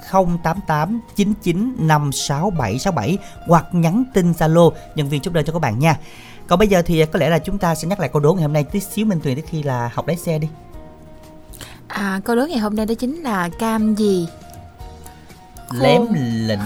[0.43, 4.71] 088 99 56767 hoặc nhắn tin Zalo.
[4.95, 5.97] Nhân viên chốt đơn cho các bạn nha
[6.49, 8.43] còn bây giờ thì có lẽ là chúng ta sẽ nhắc lại câu đố ngày
[8.43, 10.49] hôm nay tí xíu Minh Tuyền tới khi là học lái xe đi
[11.89, 14.29] À, câu đố ngày hôm nay đó chính là cam gì?
[15.69, 15.79] Khôn.
[15.81, 16.07] lém
[16.49, 16.59] lĩnh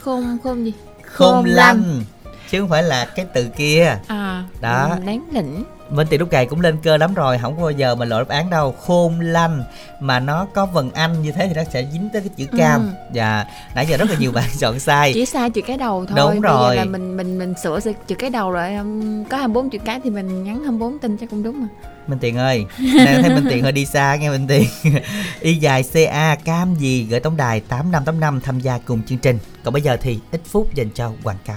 [0.00, 0.72] Khôn khôn gì?
[1.04, 2.02] khôn lanh
[2.50, 4.88] chứ không phải là cái từ kia À, Đó.
[4.90, 5.64] ừ, lém lĩnh.
[5.90, 8.18] Minh Tiền lúc cày cũng lên cơ lắm rồi Không có bao giờ mà lộ
[8.18, 9.62] đáp án đâu Khôn lanh
[10.00, 12.80] Mà nó có vần anh như thế thì nó sẽ dính tới cái chữ cam
[12.82, 12.88] Ừ.
[13.12, 16.16] Dạ Nãy giờ rất là nhiều bạn chọn sai Chỉ sai chữ cái đầu thôi.
[16.16, 16.60] Đúng Bây rồi.
[16.70, 18.74] giờ là mình mình mình sửa chữ cái đầu rồi.
[18.74, 21.68] um, Có 24 chữ cái thì mình nhắn 24 tin chắc cũng đúng mà.
[22.06, 24.68] Minh Tiền ơi Này thấy Minh Tiền hơi đi xa nghe Minh Tiền
[25.40, 29.74] Y dài CA cam gì gửi tổng đài 8585 tham gia cùng chương trình Còn
[29.74, 31.56] bây giờ thì ít phút dành cho quảng cáo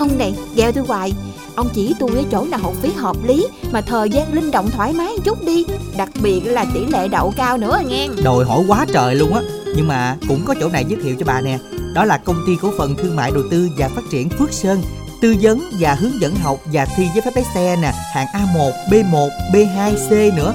[0.00, 0.34] Ông này?
[0.56, 1.12] Gheo tôi hoài.
[1.54, 4.70] Ông chỉ tôi ở chỗ nào học phí hợp lý Mà thời gian linh động
[4.70, 5.64] thoải mái một chút đi.
[5.96, 8.08] Đặc biệt là tỷ lệ đậu cao nữa nghe.
[8.24, 9.40] Đòi hỏi quá trời luôn á.
[9.76, 11.58] Nhưng mà cũng có chỗ này giới thiệu cho bà nè.
[11.94, 14.82] Đó là công ty cổ phần thương mại đầu tư và phát triển Phước Sơn.
[15.22, 17.92] Tư vấn và hướng dẫn học và thi giấy phép lái xe nè.
[18.14, 20.54] Hạng A1, B1, B2, C nữa.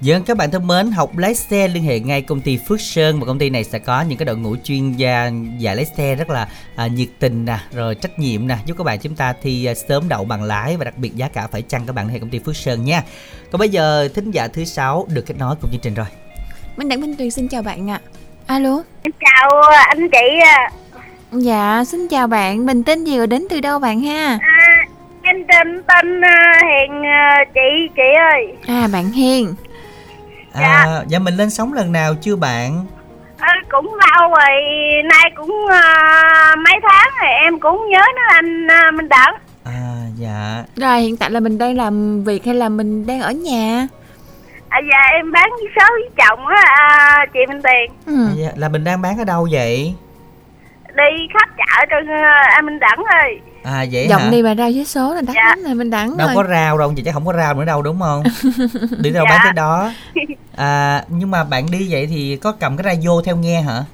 [0.00, 3.20] Dân các bạn thân mến, học lái xe liên hệ ngay công ty Phước Sơn
[3.20, 6.14] và công ty này sẽ có những cái đội ngũ chuyên gia dạy lái xe
[6.14, 9.34] rất là à, nhiệt tình nè, rồi trách nhiệm nè, giúp các bạn chúng ta
[9.42, 12.06] thi à, sớm đậu bằng lái và đặc biệt giá cả phải chăng các bạn
[12.06, 13.02] liên hệ công ty Phước Sơn nha.
[13.50, 16.06] Còn bây giờ thính giả thứ sáu được kết nối cùng chương trình rồi.
[16.76, 18.00] Minh Đẳng Minh Tuyền xin chào bạn ạ.
[18.46, 18.82] Alo.
[19.04, 20.70] chào anh chị à.
[21.32, 22.66] Dạ, xin chào bạn.
[22.66, 24.38] Mình tên gì và đến từ đâu bạn ha?
[24.42, 24.86] à
[25.22, 29.54] em tên tên à, hiền à, chị chị ơi À, bạn Hiền.
[30.52, 32.86] À dạ, dạ mình lên sóng lần nào chưa bạn?
[33.38, 34.50] À, cũng lâu rồi
[35.04, 39.34] nay cũng uh, mấy tháng rồi em cũng nhớ nó anh uh, minh đẳng
[39.64, 39.72] à
[40.16, 40.64] dạ.
[40.76, 43.88] Rồi hiện tại là mình đang làm việc hay là mình đang ở nhà?
[44.68, 47.92] À dạ em bán với số với chồng á à, chị minh tiền.
[48.06, 48.26] Ừ.
[48.26, 49.94] à, dạ, là mình đang bán ở đâu vậy?
[50.96, 54.30] Đi khắp chợ trên uh, minh đẳng ơi à vậy giọng hả?
[54.30, 55.44] đi mà rau với số là đắt dạ.
[55.48, 56.36] lắm rồi mình đẳng đâu rồi.
[56.36, 58.22] có rau đâu chị chắc không có rau nữa đâu đúng không?
[59.02, 59.30] Đi đâu dạ.
[59.30, 59.90] bán tới đó.
[60.56, 63.84] À nhưng mà bạn đi vậy thì có cầm cái radio theo nghe hả?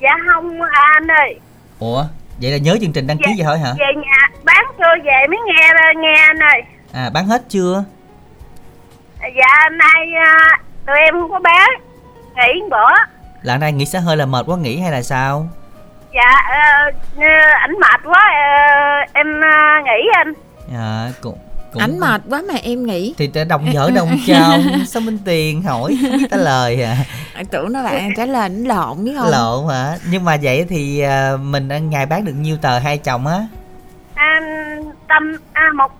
[0.00, 1.38] Dạ không à, anh ơi.
[1.78, 2.04] Ủa
[2.40, 3.74] vậy là nhớ chương trình đăng ký vậy thôi hả?
[3.78, 6.62] về nhà bán chưa về mới nghe nghe anh ơi.
[6.92, 7.84] À bán hết chưa?
[9.20, 11.68] Dạ nay à, tụi em không có bán
[12.36, 12.94] nghỉ bữa.
[13.42, 15.48] Là nay nghỉ sẽ hơi là mệt quá nghỉ hay là sao
[16.18, 16.34] dạ
[16.88, 17.24] uh,
[17.60, 18.22] ảnh mệt quá
[19.04, 20.32] uh, em uh, nghỉ anh.
[20.72, 21.38] Dạ cũng
[21.72, 25.62] cũng ảnh mệt quá mà em nghĩ thì đồng vợ đồng chồng sao minh tiền
[25.62, 26.96] hỏi không biết trả lời à.
[27.34, 29.30] Anh tưởng nó bạn trả lời nó lộn biết không?
[29.30, 29.96] Lộn hả?
[30.10, 31.02] Nhưng mà vậy thì
[31.40, 33.38] mình ngày bán được nhiêu tờ hai chồng á?
[34.14, 34.40] À,
[35.08, 35.92] tầm à, một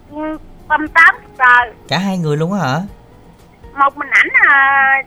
[0.69, 1.73] tầm tám tờ.
[1.89, 2.81] Cả hai người luôn á hả?
[3.79, 5.03] Một mình ảnh à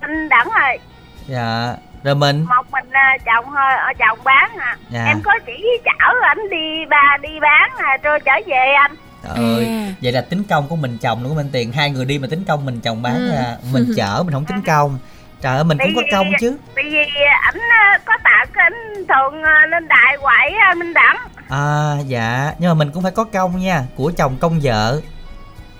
[0.00, 0.78] anh đẳng rồi
[1.26, 2.44] dạ rồi mình?
[2.44, 4.76] Một mình uh, chồng thôi ở chồng bán à.
[4.90, 5.04] Dạ.
[5.04, 8.94] em có chỉ chở ảnh đi ba đi bán à rồi trở về anh.
[9.22, 9.94] Trời ơi, à.
[10.02, 11.72] vậy là tính công của mình chồng nữa của mình tiền.
[11.72, 13.30] Hai người đi mà tính công mình chồng bán ừ.
[13.30, 14.98] à, mình chở mình không tính công.
[15.40, 16.56] Trời ơi mình cũng có công chứ.
[16.74, 17.04] tại vì
[17.42, 17.58] ảnh
[18.04, 21.16] có tặng ảnh thường lên đại quậy minh đẳng.
[21.48, 22.52] À dạ.
[22.58, 25.00] Nhưng mà mình cũng phải có công nha của chồng công vợ.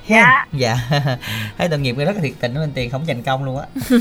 [0.07, 0.47] Dạ.
[0.53, 0.77] Dạ.
[1.59, 3.67] Thấy tội nghiệp rất là thiệt tình mình tiền không dành công luôn á.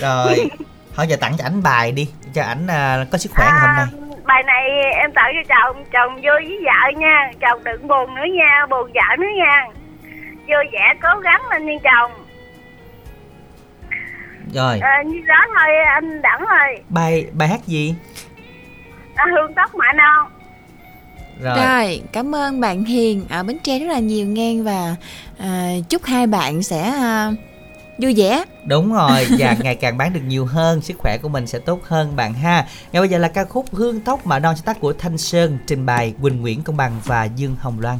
[0.00, 0.50] Rồi
[0.96, 3.76] thôi giờ tặng cho ảnh bài đi cho ảnh uh, có sức khỏe ngày hôm
[3.76, 3.86] nay.
[4.24, 4.62] Bài này
[4.94, 7.30] em tặng cho chồng chồng vui với vợ nha.
[7.40, 9.66] Chồng đừng buồn nữa nha buồn vợ nữa nha.
[10.48, 12.12] Vui vẻ cố gắng lên nha chồng.
[14.54, 14.78] Rồi.
[14.80, 16.84] À, như đó thôi anh đẳng rồi.
[16.88, 17.94] Bài bài hát gì?
[19.14, 20.26] À, hương tóc mạ non.
[21.40, 21.56] Rồi.
[21.56, 23.24] rồi cảm ơn bạn hiền.
[23.30, 24.96] Ở bến tre rất là nhiều ngang và
[25.38, 27.30] à, chúc hai bạn sẽ à,
[27.98, 28.44] vui vẻ.
[28.64, 31.80] Đúng rồi, và ngày càng bán được nhiều hơn, sức khỏe của mình sẽ tốt
[31.84, 32.66] hơn bạn ha.
[32.92, 35.58] Ngay bây giờ là ca khúc hương tóc mà non sáng tác của thanh sơn
[35.66, 37.98] trình bày quỳnh nguyễn công bằng và dương hồng loan.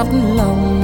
[0.00, 0.79] Đâu lòng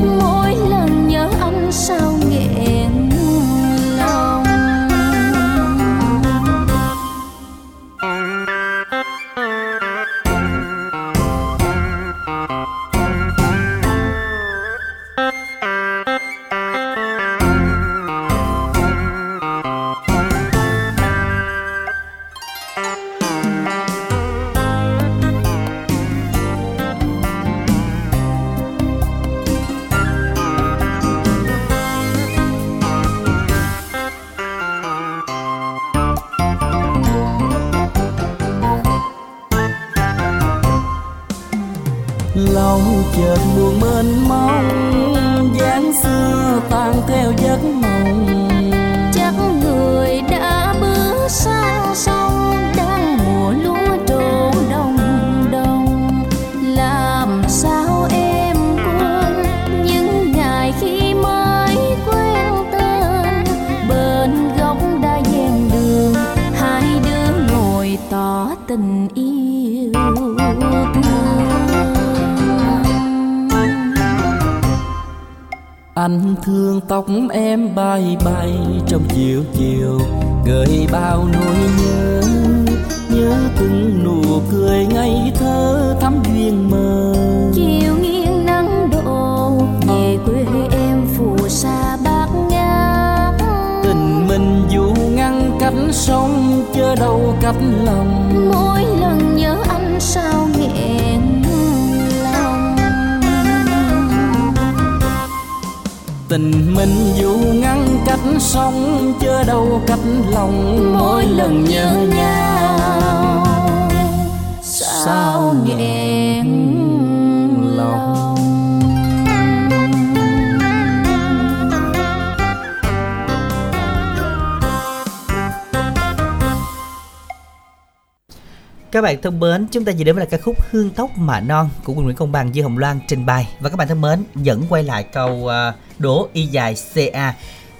[128.96, 131.40] Các bạn thân mến, chúng ta vừa đến với là ca khúc Hương tóc mà
[131.40, 134.00] non của Quỳnh Nguyễn Công Bằng Dư Hồng Loan trình bày và các bạn thân
[134.00, 137.34] mến dẫn quay lại câu à, đố y dài CA.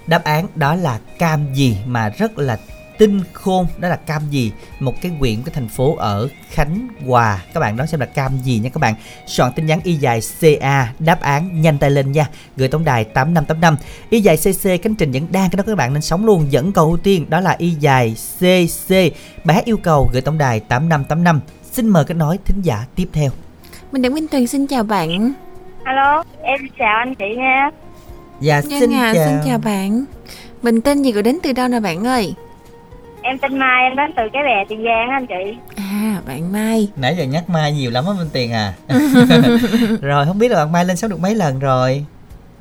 [0.07, 2.57] Đáp án đó là cam gì mà rất là
[2.97, 4.51] tinh khôn đó là cam gì?
[4.79, 7.41] Một cái huyện cái thành phố ở Khánh Hòa.
[7.53, 8.93] Các bạn đoán xem là cam gì nha các bạn.
[9.25, 12.29] Soạn tin nhắn y dài CA đáp án nhanh tay lên nha.
[12.57, 13.77] Gửi tổng đài 8585
[14.09, 16.45] y dài CC cánh trình vẫn đang cái đó các bạn nên sống luôn.
[16.49, 18.93] Dẫn cầu ưu tiên đó là y dài CC
[19.57, 21.39] hát yêu cầu gửi tổng đài 8585
[21.71, 23.29] xin mời kết nối thính giả tiếp theo.
[23.91, 25.33] Mình Đặng Minh Tuyền xin chào bạn.
[25.83, 27.69] alo em chào anh chị nha.
[28.41, 29.25] Dạ Nhân xin à, chào.
[29.27, 30.05] xin chào bạn.
[30.61, 32.33] Mình tên gì gọi đến từ đâu nè bạn ơi?
[33.27, 35.57] Em tên mai em đến từ cái bè tiền giang á anh chị.
[35.75, 36.87] À, bạn Mai.
[36.95, 38.73] nãy giờ nhắc mai nhiều lắm á Minh Tiền à.
[40.01, 42.05] Rồi không biết là bạn mai lên sóng được mấy lần rồi?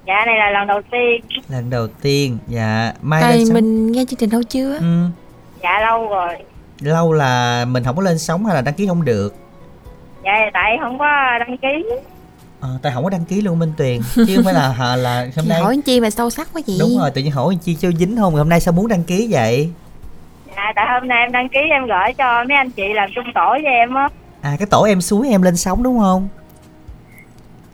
[0.07, 1.41] Dạ này là lần đầu tiên.
[1.49, 2.93] Lần đầu tiên dạ.
[3.03, 3.55] Mai Tại lên sóng.
[3.55, 4.79] mình nghe chương trình lâu chưa?
[4.79, 5.05] ừ.
[5.63, 6.35] dạ lâu rồi.
[6.81, 9.35] Lâu là mình không có lên sóng hay là đăng ký không được?
[10.25, 11.07] Dạ tại không có
[11.39, 11.85] đăng ký.
[12.61, 15.21] À, tại không có đăng ký luôn minh tuyền chứ không phải là hà là
[15.21, 16.77] hôm Chị nay hỏi anh chi mà sâu sắc quá vậy?
[16.81, 18.35] đúng rồi tự nhiên hỏi chi cho dính không?
[18.35, 19.71] Hôm nay sao muốn đăng ký vậy
[20.57, 23.25] dạ tại hôm nay em đăng ký em gửi cho mấy anh chị làm chung
[23.35, 24.09] tổ với em á.
[24.43, 26.29] À cái tổ em suối em lên sóng đúng không?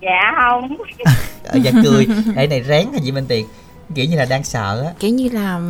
[0.01, 0.77] Dạ không.
[1.49, 2.07] Ờ, dạ cười.
[2.35, 3.47] Để này rén hả chị minh tiền?
[3.95, 4.93] Kiểu như là đang sợ á.
[4.99, 5.61] Kiểu như là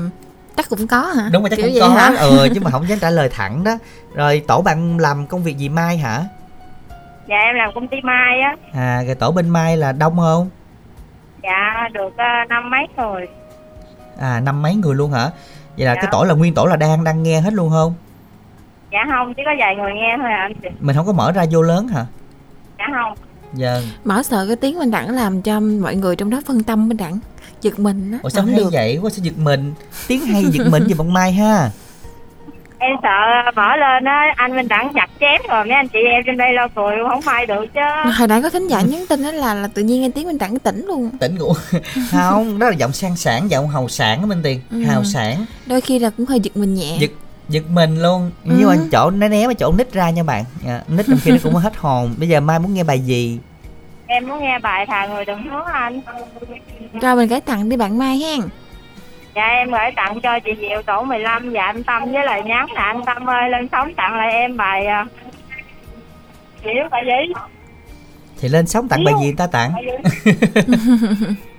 [0.57, 1.29] chắc cũng có hả?
[1.33, 1.89] đúng rồi chắc Kiểu cũng có.
[1.89, 2.15] hả?
[2.19, 3.73] ừ chứ mà không dám trả lời thẳng đó.
[4.15, 6.23] Rồi tổ bạn làm công việc gì mai hả?
[7.29, 8.57] Dạ em làm công ty mai á.
[8.75, 10.51] À rồi tổ bên mai là đông không?
[11.43, 13.29] Dạ được ờ, năm mấy rồi.
[14.21, 15.31] À năm mấy người luôn hả
[15.77, 16.01] vậy là Dạ.
[16.03, 17.95] cái tổ là nguyên tổ là đang đang nghe hết luôn không
[18.93, 21.33] dạ không chỉ có vài người nghe thôi à anh chị mình không có mở
[21.33, 22.07] ra vô lớn hả
[22.79, 23.15] dạ không
[23.53, 23.83] Vâng.
[24.05, 26.97] Mở sợ cái tiếng bên đẳng làm cho mọi người trong đó phân tâm bên
[26.97, 27.19] đẳng
[27.61, 28.19] giật mình á.
[28.23, 28.71] Ủa sao không hay được.
[28.73, 28.99] vậy?
[29.03, 29.75] Quá sao giật mình?
[30.09, 31.71] Tiếng hay giật mình gì bằng Mai ha.
[32.83, 36.23] Em sợ mở lên á anh Minh Đẳng chặt chém rồi mấy anh chị em
[36.27, 37.81] trên đây lo cười không mai được chứ
[38.19, 40.39] Hồi nãy có thính giả nhắn tin đó là là tự nhiên nghe tiếng bên
[40.39, 41.11] đẳng tỉnh luôn.
[41.21, 41.53] Tỉnh ngủ.
[42.11, 44.61] không, đó là giọng sang sản, giọng hào sản á Minh Tiền.
[44.71, 44.83] Ừ.
[44.85, 45.47] Hào sản.
[45.67, 46.97] Đôi khi là cũng hơi giật mình nhẹ.
[46.99, 47.11] Giật
[47.49, 48.31] giật mình luôn.
[48.45, 48.55] Ừ.
[48.59, 50.45] Nhưng mà chỗ né né mà chỗ nít ra nha bạn.
[50.67, 52.15] Dạ, nít trong khi nó cũng hết hồn.
[52.19, 53.39] Bây giờ Mai muốn nghe bài gì?
[54.07, 56.01] em muốn nghe bài thà người đừng hứa anh
[57.03, 58.41] Cho mình gửi tặng đi bạn Mai hen.
[59.35, 62.67] Dạ em gửi tặng cho chị Diệu tổ 15 và anh Tâm với lời nhắn
[62.73, 65.07] là anh Tâm ơi lên sóng tặng lại em bài à,
[66.65, 67.33] Diệu bài gì
[68.41, 69.73] Thì lên sóng tặng bài gì người ta tặng?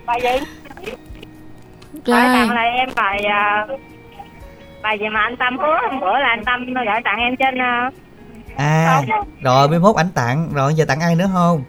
[0.06, 0.30] bài gì
[2.06, 2.22] Rồi.
[2.22, 3.68] tặng lại em bài à,
[4.82, 7.62] bài gì mà anh Tâm hứa hôm bữa là anh Tâm gửi tặng em trên
[7.62, 7.90] à,
[8.58, 9.02] À,
[9.42, 10.50] rồi 11 ảnh tặng.
[10.54, 11.64] Rồi giờ tặng ai nữa không?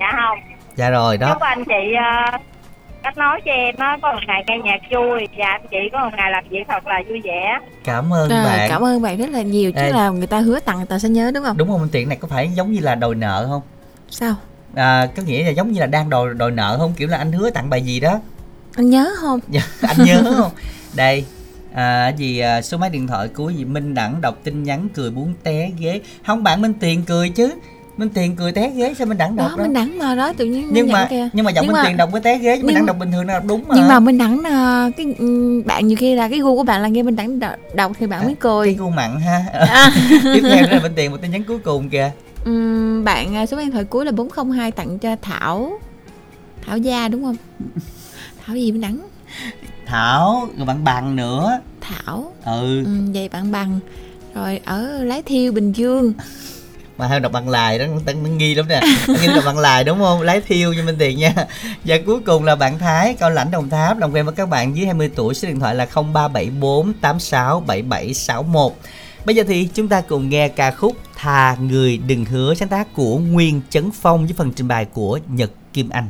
[0.00, 0.38] dạ không
[0.74, 1.94] dạ rồi đó chúc anh chị
[2.34, 2.40] uh,
[3.02, 6.04] cách nói cho em á có một ngày nghe nhạc vui và anh chị có
[6.04, 7.58] một ngày làm việc thật là vui vẻ.
[7.84, 8.68] Cảm ơn à, bạn.
[8.68, 9.90] cảm ơn bạn rất là nhiều chứ Ê.
[9.90, 11.56] là người ta hứa tặng người ta sẽ nhớ đúng không?
[11.56, 13.62] Đúng không tiện này có phải giống như là đòi nợ không?
[14.10, 14.34] Sao?
[14.74, 16.92] À, có nghĩa là giống như là đang đòi đòi nợ không?
[16.96, 18.20] Kiểu là anh hứa tặng bài gì đó.
[18.76, 19.40] Anh nhớ không?
[19.48, 20.52] Dạ, anh nhớ không?
[20.94, 21.24] Đây
[21.74, 23.64] à, gì à, số máy điện thoại của gì?
[23.64, 26.00] Minh Đẳng đọc tin nhắn cười muốn té ghế.
[26.26, 27.54] Không bạn Minh Tiền cười chứ
[28.00, 29.62] Minh Tiền cười té ghế sao Minh Đẳng đọc đó đó.
[29.62, 31.28] mình đẳng mà đó tự nhiên nhưng mà kìa.
[31.32, 32.96] nhưng mà giọng Nhưng Minh mà- Tiền đọc với té ghế Minh nhưng- Đẳng đọc
[32.98, 33.74] bình thường là đúng mà.
[33.78, 36.82] nhưng mà mình đẳng là cái ừ, bạn nhiều khi là cái gu của bạn
[36.82, 37.40] là nghe mình đẳng
[37.74, 39.42] đọc, thì bạn mới cái cười gu mặn ha.
[39.52, 39.90] À.
[40.34, 42.10] tiếp theo là Minh Tiền một tin nhắn cuối cùng kìa.
[42.44, 45.72] Ừm, bạn à, số điện thoại cuối là 402 tặng cho Thảo.
[46.66, 47.36] Thảo Gia đúng không?
[48.46, 48.98] Thảo gì mình đẳng?
[49.86, 51.58] Thảo rồi bạn bằng nữa.
[51.80, 52.32] Thảo.
[52.44, 52.84] Ừ.
[52.84, 53.80] Ừ, vậy bạn bằng.
[54.34, 56.12] Rồi ở Lái Thiêu Bình Dương
[57.00, 58.80] mà hay đọc bằng lài đó tăng nó nghi lắm nè.
[59.08, 60.22] Nghi đọc bằng lài đúng không?
[60.22, 61.34] Lái thiêu cho minh tiền nha.
[61.84, 64.76] Và cuối cùng là bạn thái cao lãnh đồng tháp làm quen với các bạn
[64.76, 68.72] dưới 20 tuổi, số điện thoại là 0374 86 7761
[69.24, 72.94] bây giờ thì chúng ta cùng nghe ca khúc thà người đừng hứa, sáng tác
[72.94, 76.08] của nguyên chấn phong với phần trình bày của nhật kim anh.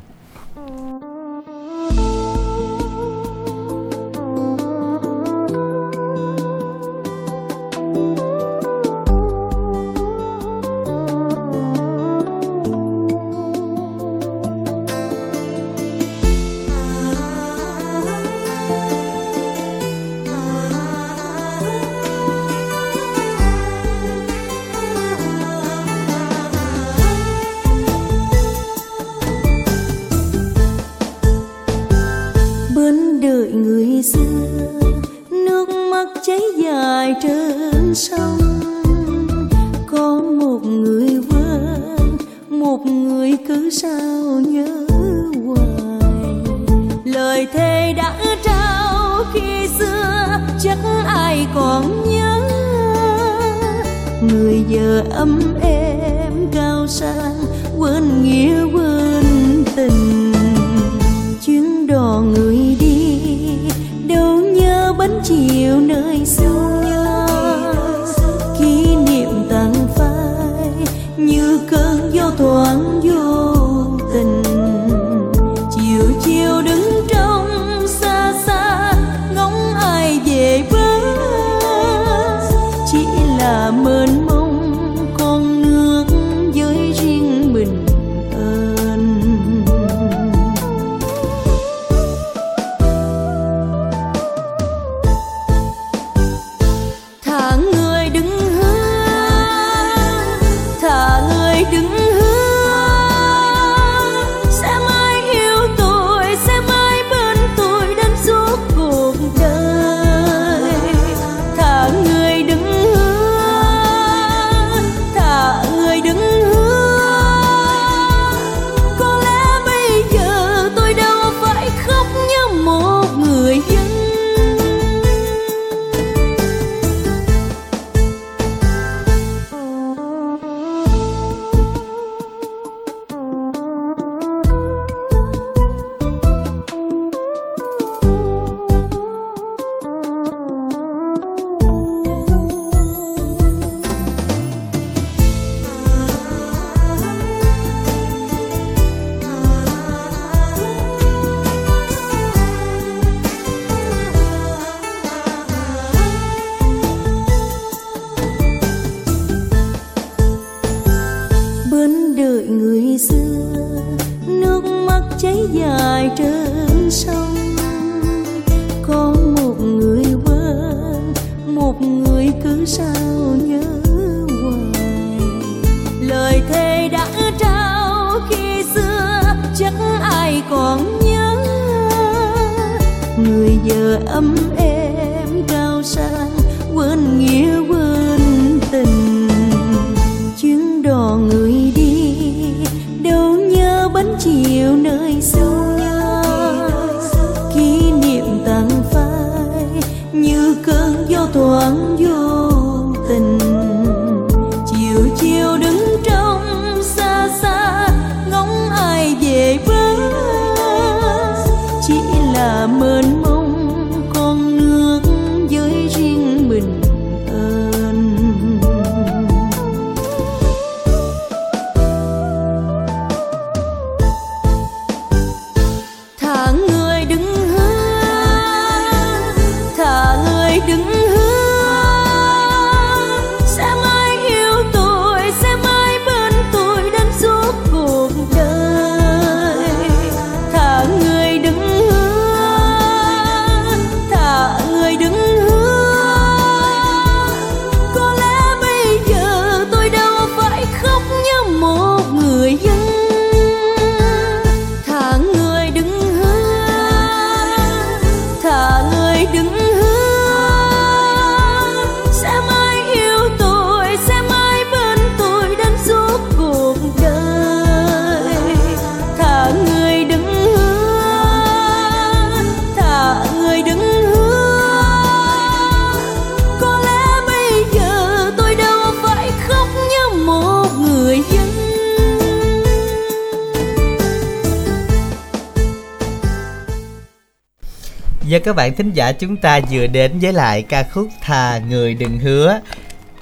[288.51, 292.19] Các bạn thính giả chúng ta vừa đến với lại ca khúc thà người đừng
[292.19, 292.61] hứa.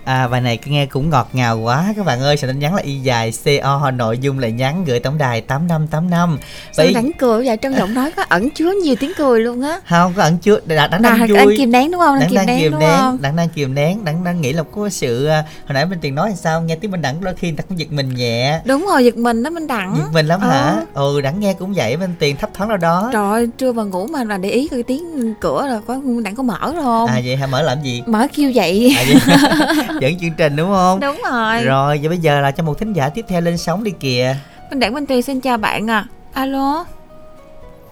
[0.09, 2.83] À bài này nghe cũng ngọt ngào quá các bạn ơi Soạn tin nhắn là
[2.83, 6.39] y dài CO Nội dung là nhắn gửi tổng đài 8585
[6.73, 6.95] Sao Vậy...
[6.95, 10.13] đáng cười vậy trong giọng nói có ẩn chứa nhiều tiếng cười luôn á Không
[10.17, 12.21] có ẩn chứa Đã, đang, đang, vui Đang kìm nén đúng không?
[12.21, 14.89] Đang, đang, đang kìm nén, nén Đang đang kìm nén Đang đang nghĩ là có
[14.89, 17.65] sự à, Hồi nãy bên Tiền nói sao Nghe tiếng bên Đẳng đôi khi ta
[17.69, 20.49] cũng giật mình nhẹ Đúng rồi giật mình đó bên Đẳng Giật mình lắm ừ.
[20.49, 20.77] hả?
[20.95, 23.87] Ừ Đẳng nghe cũng vậy bên Tiền thấp thoáng đâu đó Trời ơi trưa vào
[23.87, 27.09] ngủ mà là để ý cái tiếng cửa là có Đẳng có mở không?
[27.09, 28.03] À vậy hả mở làm gì?
[28.07, 29.39] Mở kêu vậy à, vậy?
[30.01, 31.01] Dẫn chương trình đúng không?
[31.01, 31.65] đúng rồi.
[31.65, 34.37] Rồi và bây giờ là cho một thính giả tiếp theo lên sóng đi kìa.
[34.71, 36.85] Minh đẳng minh tuyền xin chào bạn à alo?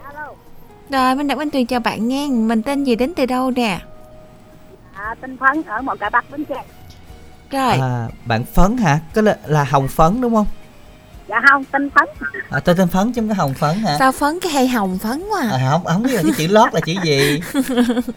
[0.04, 0.32] Alo.
[0.90, 2.28] Rồi minh đẳng minh tuyền chào bạn nghe.
[2.28, 3.80] Mình tên gì đến từ đâu nè?
[4.94, 6.62] À, tên phấn ở một cà bắc bến tre.
[7.50, 7.72] Rồi.
[7.72, 9.00] À, bạn phấn hả?
[9.14, 10.46] Có là, là hồng phấn đúng không?
[11.28, 12.04] Dạ không tên phấn.
[12.50, 13.96] À, tên tên phấn chứ không có hồng phấn hả?
[13.98, 16.46] Sao phấn cái hay hồng phấn quá à, à không không biết là cái chữ
[16.46, 17.40] lót là chữ gì.
[17.54, 17.64] Anh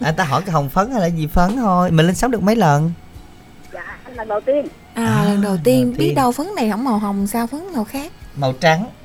[0.00, 1.90] à, ta hỏi cái hồng phấn hay là gì phấn thôi.
[1.90, 2.92] Mình lên sóng được mấy lần
[4.16, 4.66] lần đầu tiên.
[4.94, 5.84] À, à lần đầu tiên.
[5.84, 6.14] đầu biết tiên.
[6.14, 8.12] đâu phấn này không màu hồng sao phấn màu khác?
[8.36, 8.84] Màu trắng.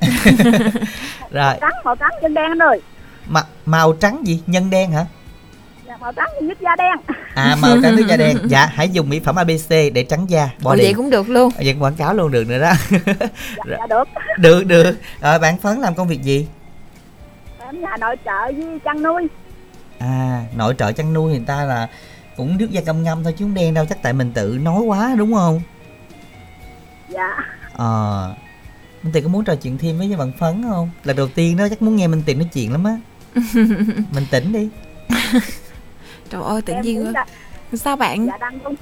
[1.30, 1.44] Rồi.
[1.44, 2.82] Màu trắng màu trắng nhân đen rồi
[3.28, 4.42] mà màu trắng gì?
[4.46, 5.06] Nhân đen hả?
[5.86, 7.16] Dạ, màu trắng nhất da đen.
[7.34, 8.36] À màu trắng nước da đen.
[8.48, 10.82] Dạ hãy dùng mỹ phẩm abc để trắng da body.
[10.82, 11.50] Vậy cũng được luôn.
[11.56, 12.72] Vậy quảng cáo luôn được nữa đó.
[12.90, 14.08] Dạ, dạ được.
[14.38, 14.96] Được được.
[15.20, 16.46] Rồi bạn phấn làm công việc gì?
[17.58, 19.26] Em nhà nội trợ với chăn nuôi.
[19.98, 21.88] À nội trợ chăn nuôi người ta là
[22.36, 24.80] cũng nước da cam ngâm thôi chứ không đen đâu chắc tại mình tự nói
[24.80, 25.60] quá đúng không?
[27.08, 27.36] Dạ.
[27.72, 28.28] Ờ.
[28.28, 28.34] À,
[29.02, 30.90] minh tiền có muốn trò chuyện thêm với bạn phấn không?
[31.04, 32.98] Lần đầu tiên đó chắc muốn nghe minh tiền nói chuyện lắm á.
[34.12, 34.68] Mình tỉnh đi.
[36.30, 37.26] Trời ơi tự nhiên đã...
[37.72, 38.26] sao bạn?
[38.26, 38.74] Dạ đang rung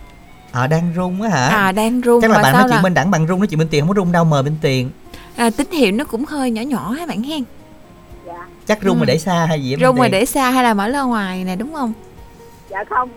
[0.52, 1.46] à đang rung á hả?
[1.46, 2.82] À đang rung chắc là bạn nói chuyện là...
[2.82, 4.90] bên đẳng bạn rung nói chuyện bên tiền không có rung đâu mời bên tiền
[5.36, 7.44] à, tín hiệu nó cũng hơi nhỏ nhỏ hả bạn hen?
[8.26, 8.46] Dạ.
[8.66, 9.00] Chắc rung ừ.
[9.00, 11.56] mà để xa hay gì rung mà để xa hay là mở ra ngoài nè
[11.56, 11.92] đúng không
[12.74, 13.10] dạ không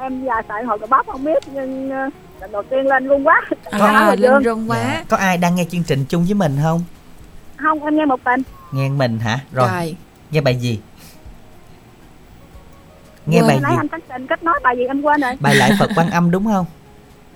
[0.00, 2.10] em già tại hồi bắp không biết nhưng ờ,
[2.40, 3.42] lần đầu tiên lên run quá.
[3.70, 4.78] À, lên run quá.
[4.78, 5.04] Dạ.
[5.08, 6.84] có ai đang nghe chương trình chung với mình không?
[7.56, 8.42] Không em nghe một mình.
[8.72, 9.38] Nghe mình hả?
[9.52, 9.96] Rồi, rồi.
[10.30, 10.80] nghe bài gì?
[13.26, 13.76] Nghe bài gì?
[13.76, 15.32] anh trình kết nối bài gì em quên rồi.
[15.40, 16.66] Bài lại phật quan âm đúng không?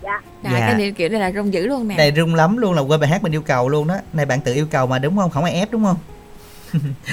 [0.02, 0.20] Dạ.
[0.44, 0.58] Dạ, dạ.
[0.60, 1.96] cái này kiểu này là rung dữ luôn nè.
[1.96, 3.94] Này rung lắm luôn là quên bài hát mình yêu cầu luôn đó.
[4.12, 5.30] Này bạn tự yêu cầu mà đúng không?
[5.30, 5.96] Không ai ép đúng không?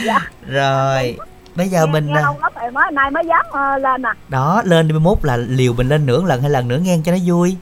[0.06, 0.20] Dạ.
[0.48, 1.18] Rồi
[1.60, 4.16] bây giờ nghe, mình nghe không lắm rồi mới nay mới dám uh, lên à.
[4.30, 7.12] Đó lên đi mốt là liều mình lên nửa lần hay lần nữa nghe cho
[7.12, 7.58] nó vui.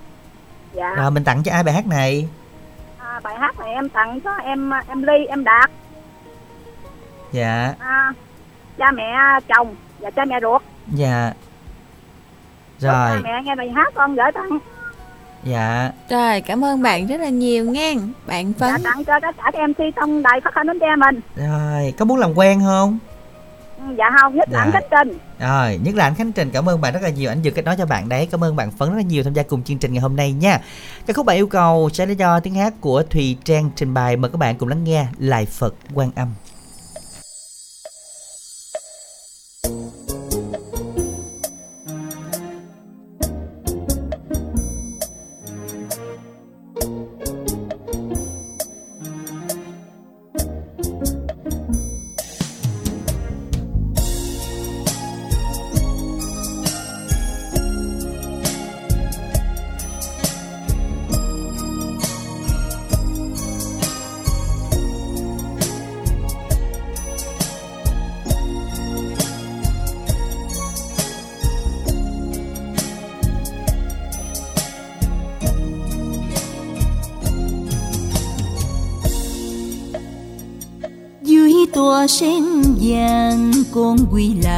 [0.73, 0.95] Dạ.
[0.95, 2.27] Rồi mình tặng cho ai bài hát này?
[2.97, 5.69] À, bài hát này em tặng cho em em ly em đạt.
[7.31, 7.73] Dạ.
[7.79, 8.13] À,
[8.77, 9.15] cha mẹ
[9.47, 10.61] chồng và cha mẹ ruột.
[10.87, 11.33] Dạ.
[12.79, 13.09] Rồi.
[13.13, 14.59] Cha mẹ nghe bài hát con gửi tặng.
[15.43, 15.91] Dạ.
[16.09, 17.95] Rồi cảm ơn bạn rất là nhiều nghe.
[18.27, 18.69] Bạn phấn.
[18.69, 21.19] dạ, tặng cho tất cả các mc trong đài phát thanh bến tre mình.
[21.35, 22.99] Rồi có muốn làm quen không
[23.97, 24.63] dạ không nhất là dạ.
[24.63, 25.17] anh khánh trình.
[25.39, 26.49] Rồi nhất là anh khánh trình.
[26.51, 27.31] Cảm ơn bạn rất là nhiều.
[27.31, 28.27] Anh vừa kết nối cho bạn đấy.
[28.31, 30.31] Cảm ơn bạn phấn rất là nhiều tham gia cùng chương trình ngày hôm nay
[30.31, 30.59] nha.
[31.05, 34.17] Cái khúc bạn yêu cầu sẽ là do tiếng hát của thùy trang trình bày.
[34.17, 36.33] Mời các bạn cùng lắng nghe lại phật quan âm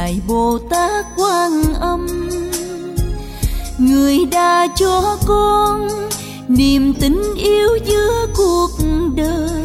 [0.10, 2.30] ngài bồ tát quan âm.
[3.78, 5.88] Người đã cho con,
[6.48, 8.70] niềm tình yêu giữa cuộc
[9.16, 9.64] đời.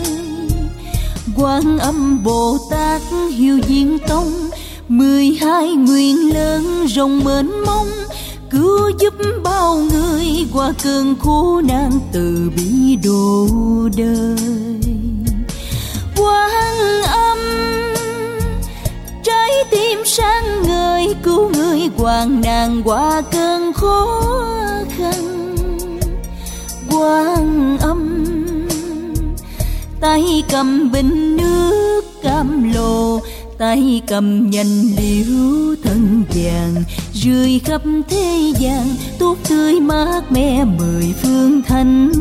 [1.36, 4.32] Quan âm bồ tát hiếu diên tông,
[4.88, 7.88] mười hai nguyện lớn rộng mênh mông.
[8.50, 9.14] Cứu giúp
[9.44, 13.48] bao người qua cơn khổ nạn từ bi độ
[13.96, 14.73] đời.
[22.04, 24.22] Quang hoàng nàng qua cơn khó
[24.96, 25.54] khăn.
[26.90, 28.24] Quan âm,
[30.00, 33.20] tay cầm bình nước cam lồ,
[33.58, 36.74] tay cầm nhành liễu thân vàng.
[37.12, 38.86] Rơi khắp thế gian
[39.18, 42.12] tốt tươi mát mẻ mười phương thanh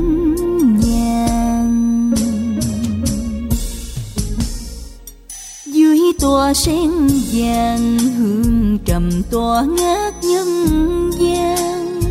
[6.24, 6.92] tòa sen
[7.34, 12.02] vàng, hương trầm tỏa ngát nhân gian.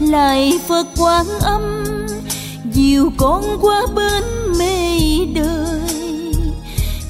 [0.00, 1.84] Lại phật quán âm,
[2.72, 4.22] dìu con qua bên
[4.58, 4.98] mê
[5.34, 5.80] đời.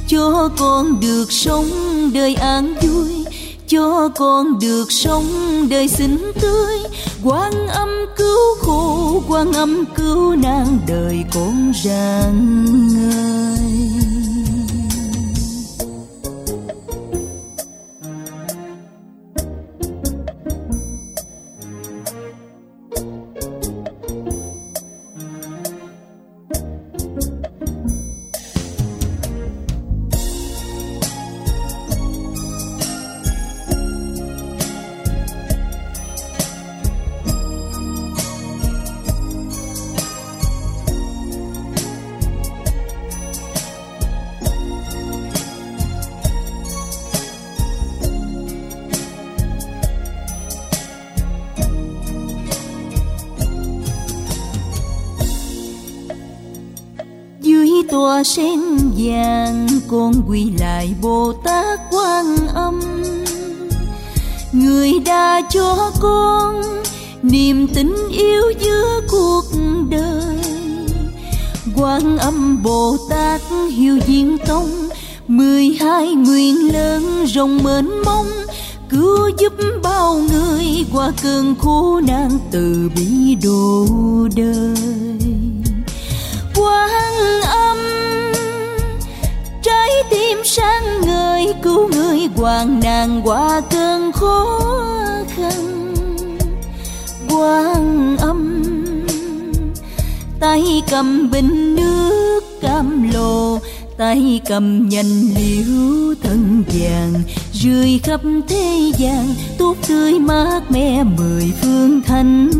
[0.08, 1.70] Cho con được sống
[2.14, 3.24] đời an vui,
[3.68, 5.26] cho con được sống
[5.70, 6.78] đời xinh tươi.
[7.24, 13.37] Quan âm cứu khổ quan âm cứu nạn đời con rạng ngời.
[58.28, 58.60] Sen
[58.96, 62.80] vàng, con quy lại bồ tát quan âm.
[64.52, 66.62] Người đã cho con
[67.22, 69.44] niềm tin yêu giữa cuộc
[69.90, 70.38] đời.
[71.76, 73.40] Quan âm bồ tát
[73.70, 74.88] hiếu diên tông,
[75.28, 78.26] mười hai nguyện lớn rộng mênh mông,
[78.88, 79.52] cứu giúp
[79.82, 83.86] bao người qua cơn khổ nạn từ bi độ
[84.36, 85.17] đời.
[90.50, 94.60] Sáng người cứu người hoàng nàng qua cơn khó
[95.28, 95.94] khăn.
[97.30, 98.62] Quan âm,
[100.40, 103.58] tay cầm bình nước cam lồ,
[103.98, 107.12] tay cầm nhành liễu thân vàng.
[107.52, 112.50] Rơi khắp thế gian, tốt tươi mát mẻ mười phương thanh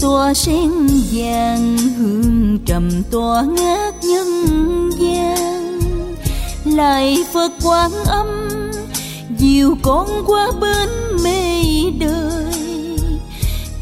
[0.00, 0.70] tòa sen
[1.12, 5.80] vàng, hương trầm tỏa ngát nhân gian.
[6.64, 8.26] Lại phật quán âm,
[9.38, 10.88] dìu con qua bên
[11.24, 11.62] mê
[12.00, 12.98] đời.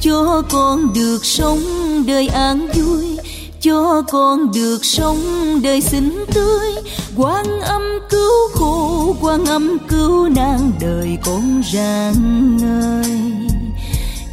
[0.01, 1.60] Cho con được sống
[2.06, 3.18] đời an vui,
[3.60, 5.18] cho con được sống
[5.62, 6.72] đời xinh tươi.
[7.16, 13.35] Quan âm cứu khổ quan âm cứu nạn đời con rạng ngời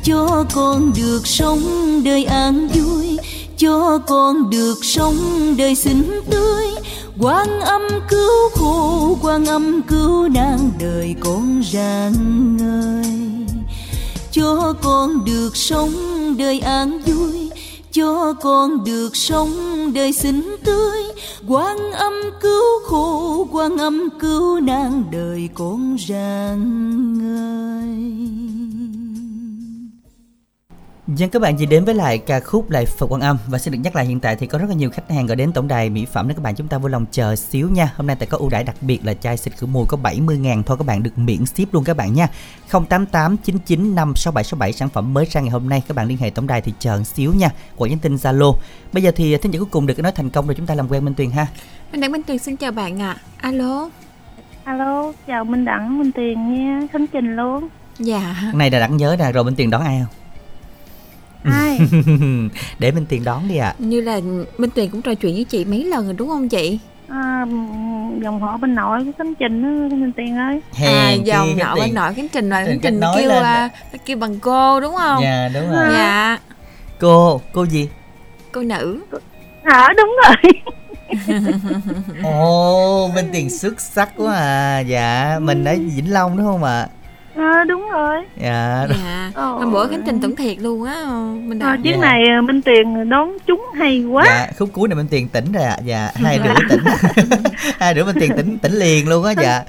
[0.03, 1.61] cho con được sống
[2.03, 3.17] đời an vui,
[3.57, 5.15] cho con được sống
[5.57, 6.65] đời xinh tươi.
[7.19, 13.47] Quan âm cứu khổ quan âm cứu nạn đời con rạng ngời.
[14.31, 15.93] Cho con được sống
[16.38, 17.49] đời an vui,
[17.91, 19.51] cho con được sống
[19.93, 20.99] đời xinh tươi.
[21.47, 27.72] Quan âm cứu khổ quan âm cứu nạn đời con rạng ngời.
[31.07, 33.71] Dân các bạn chỉ đến với lại ca khúc Lại Phật Quan Âm và xin
[33.71, 35.67] được nhắc lại hiện tại thì có rất là nhiều khách hàng gọi đến tổng
[35.67, 37.93] đài mỹ phẩm nên các bạn chúng ta vui lòng chờ xíu nha.
[37.95, 40.38] Hôm nay tại có ưu đãi đặc biệt là chai xịt khử mùi có 70
[40.38, 42.27] ngàn thôi các bạn được miễn ship luôn các bạn nha.
[42.71, 46.47] 088 99 56767 sản phẩm mới ra ngày hôm nay các bạn liên hệ tổng
[46.47, 47.49] đài thì chờ xíu nha.
[47.75, 48.55] Của nhắn tin Zalo.
[48.93, 50.91] Bây giờ thì thính giả cuối cùng được nói thành công rồi chúng ta làm
[50.91, 51.47] quen Minh Tuyền ha.
[51.91, 53.17] Minh Đặng Minh Tuyền xin chào bạn ạ.
[53.38, 53.49] À.
[53.49, 53.89] Alo.
[54.63, 57.67] Alo, chào Minh Đặng Minh Tuyền nha, Khánh Trình luôn.
[57.99, 58.51] Dạ.
[58.53, 60.22] Này là đặng nhớ nè, rồi Minh Tuyền đón ai không?
[61.43, 61.79] Ai?
[62.79, 63.67] Để minh tuyền đón đi ạ.
[63.67, 63.75] À.
[63.77, 64.19] như là
[64.57, 66.79] minh tuyền cũng trò chuyện với chị mấy lần rồi đúng không chị?
[67.07, 67.45] À,
[68.23, 70.61] dòng họ bên nội cái khánh trình đó minh tiền ơi.
[70.73, 73.43] Hèn à dòng họ bên nội khánh trình là khánh trình kêu lên.
[73.43, 73.69] À,
[74.05, 75.23] kêu bằng cô đúng không?
[75.23, 75.87] Dạ đúng rồi.
[75.91, 76.37] Dạ.
[76.99, 77.89] Cô cô gì?
[78.51, 78.99] Cô nữ.
[79.63, 80.53] À đúng rồi.
[82.23, 84.79] Ồ minh tiền xuất sắc quá à.
[84.79, 86.79] Dạ mình ở vĩnh long đúng không ạ?
[86.79, 86.87] à?
[87.35, 88.18] À, đúng rồi.
[88.41, 88.88] Dạ.
[88.89, 89.31] Dạ.
[89.35, 91.03] Hôm bữa khánh trình tưởng thiệt luôn á
[91.43, 92.07] mình à, chuyến dạ.
[92.07, 94.23] này minh tiền đón chúng hay quá.
[94.27, 95.77] Dạ khúc cuối này minh tiền tỉnh rồi ạ.
[95.80, 95.81] À.
[95.85, 96.84] dạ hai rưỡi tỉnh.
[97.80, 99.64] Hai rưỡi minh tiền tỉnh tỉnh liền luôn á dạ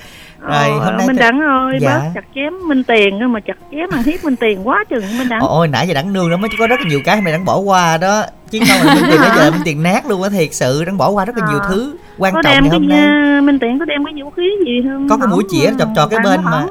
[0.44, 1.98] rồi ờ, hôm nay minh đẳng ơi dạ.
[1.98, 5.28] bớt chặt chém minh tiền mà chặt chém mà hiếp minh tiền quá chừng minh
[5.28, 7.44] đẳng ôi nãy giờ đẳng nương nó mới có rất là nhiều cái mày đẳng
[7.44, 8.22] bỏ qua đó.
[8.50, 10.84] Chứ không là minh tiền bây giờ minh tiền nát luôn á thiệt sự.
[10.84, 11.66] Đẳng bỏ qua rất là nhiều à.
[11.68, 13.40] thứ quan có trọng đem ngày hôm nay.
[13.40, 15.08] minh tiền có đem cái vũ khí gì không?
[15.08, 16.66] Có cái mũi chĩa chọc trò cái bên mà.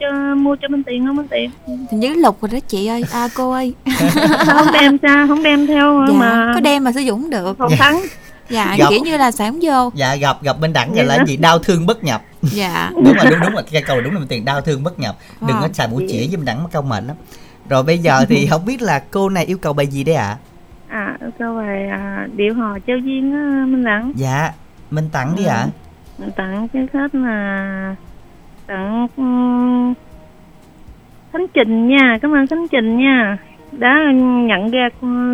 [0.00, 1.50] cho mua cho minh tiền không minh tiền?
[1.66, 3.04] Hình như lục rồi đó chị ơi.
[3.12, 3.74] À cô ơi.
[4.46, 7.58] Không đem sao không đem theo dạ, mà có đem mà sử dụng được.
[7.58, 8.02] Không thắng
[8.48, 9.90] dạ gặp, kiểu như là sáng vô.
[9.94, 11.36] Dạ gặp gặp bên đẳng là gì?
[11.36, 12.22] Đau thương bất nhập.
[12.42, 12.90] Dạ.
[12.94, 15.16] Đúng rồi đúng đúng là cái câu đúng là tiền đau thương bất nhập.
[15.40, 17.16] Đừng có xài mũi chỉ với bên đẳng mất công mệt lắm.
[17.68, 20.36] Rồi bây giờ thì không biết là cô này yêu cầu bài gì đấy ạ?
[20.88, 21.18] À?
[21.20, 24.12] À, câu bài à, điệu hò trao duyên á, Minh Đẳng.
[24.16, 24.52] Dạ,
[24.90, 25.66] mình tặng đi ạ.
[26.18, 27.94] Mình tặng cái khách là
[28.66, 29.94] tặng um,
[31.32, 33.38] Khánh Trình nha, cảm ơn Khánh Trình nha.
[33.72, 33.94] Đã
[34.46, 34.88] nhận ra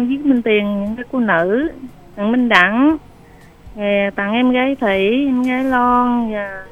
[0.08, 1.68] viết Minh Tiền những cái cô nữ,
[2.16, 2.96] tặng Minh Đẳng,
[3.76, 6.62] rồi tặng em gái Thủy, em gái Lon và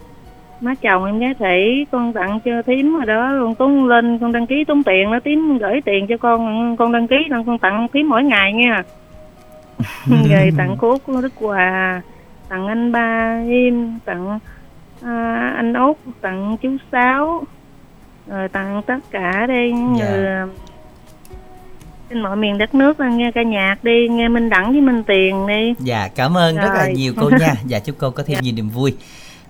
[0.60, 4.32] má chồng em gái Thủy, con tặng cho thím rồi đó, con Tuấn Linh, con
[4.32, 7.58] đăng ký tốn tiền đó, thím gửi tiền cho con, con đăng ký là con
[7.58, 8.82] tặng thím mỗi ngày nha.
[10.30, 12.02] rồi tặng cô Út Đức Hòa,
[12.48, 14.38] tặng anh ba im, tặng
[15.02, 17.44] à, anh út tặng chú sáu.
[18.26, 20.46] Rồi tặng tất cả đi những Dạ.
[22.10, 25.46] Trên mọi miền đất nước nghe ca nhạc đi nghe minh đẳng với minh tiền
[25.46, 26.94] đi Dạ, cảm ơn rất là Rồi.
[26.94, 27.54] nhiều cô nha.
[27.66, 28.94] Dạ chúc cô có thêm nhiều niềm vui.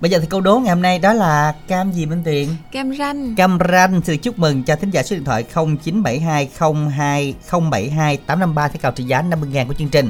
[0.00, 2.48] Bây giờ thì câu đố ngày hôm nay đó là cam gì Minh Tiền?
[2.72, 3.34] Cam ranh.
[3.34, 6.48] Cam ranh được chúc mừng cho thính giả số điện thoại 0972
[6.96, 10.08] 02 072 853 theo cào trị giá 50.000 của chương trình.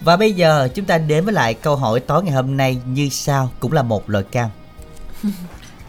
[0.00, 3.08] Và bây giờ chúng ta đến với lại câu hỏi tối ngày hôm nay như
[3.08, 4.48] sau, cũng là một loại cam.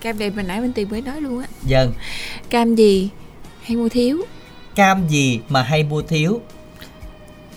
[0.01, 1.47] Cam này mình nãy bên tiền mới nói luôn á.
[1.63, 1.93] Dân,
[2.49, 3.09] Cam gì
[3.63, 4.17] hay mua thiếu?
[4.75, 6.41] Cam gì mà hay mua thiếu?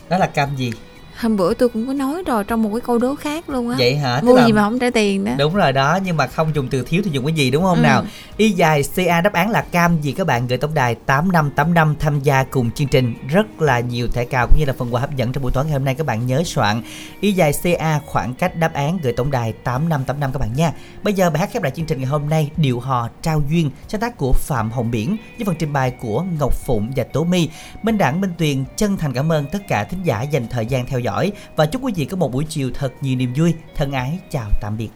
[0.09, 0.73] Đó là cam gì?
[1.21, 3.77] Hôm bữa tôi cũng có nói rồi trong một cái câu đố khác luôn á.
[3.79, 4.19] Vậy hả?
[4.21, 5.33] Tức Mua là- gì mà không trả tiền đó.
[5.39, 7.77] Đúng rồi đó, nhưng mà không dùng từ thiếu thì dùng cái gì đúng không
[7.79, 7.83] Ừ.
[7.83, 8.05] nào?
[8.37, 12.21] Y dài CA đáp án là cam gì các bạn gửi tổng đài 8585 tham
[12.21, 15.17] gia cùng chương trình rất là nhiều thẻ cào cũng như là phần quà hấp
[15.17, 16.83] dẫn trong buổi tối ngày hôm nay các bạn nhớ soạn
[17.21, 20.73] Y dài CA khoảng cách đáp án gửi tổng đài 8585 các bạn nha.
[21.03, 23.71] Bây giờ bài hát khép lại chương trình ngày hôm nay Điệu hò trao duyên
[23.89, 27.25] sáng tác của Phạm Hồng Biển với phần trình bày của Ngọc Phụng và Tố
[27.25, 27.49] My.
[27.83, 30.87] Minh Đẳng Minh Tuyền chân thành cảm ơn tất cả thính giả dành thời gian
[30.87, 31.06] theo dõi
[31.57, 33.55] và chúc quý vị có một buổi chiều thật nhiều niềm vui.
[33.75, 34.91] Thân ái, chào tạm biệt.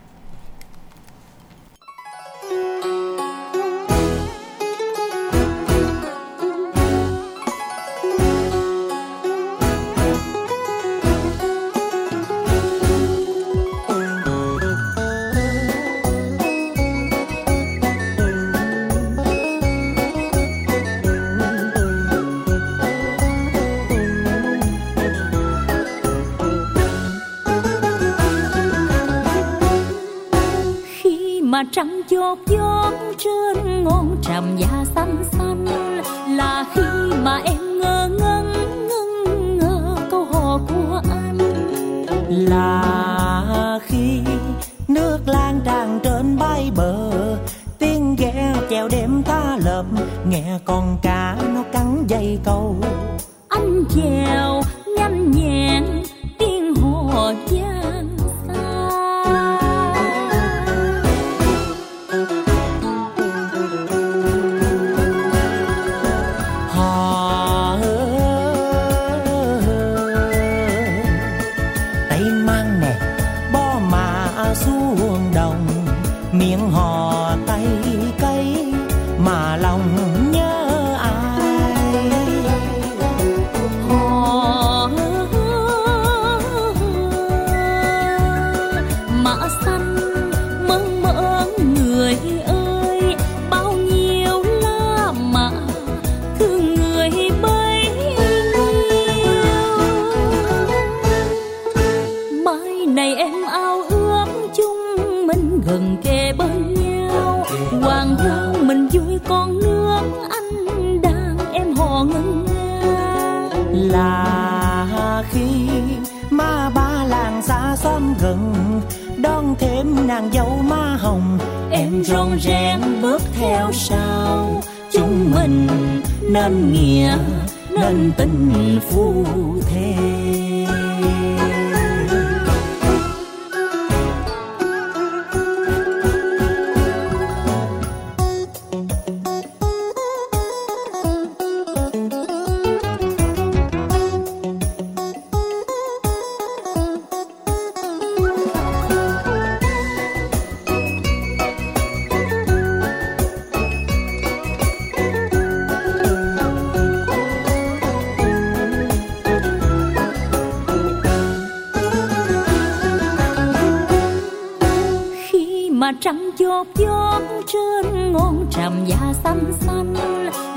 [166.50, 169.94] Trăng chốt gió trên ngọn tràm da xanh xanh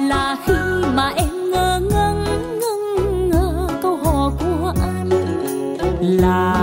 [0.09, 0.53] là khi
[0.95, 2.25] mà em ngơ ngẩn
[2.59, 5.09] ngẩn ngơ câu hò của anh.
[6.01, 6.62] Là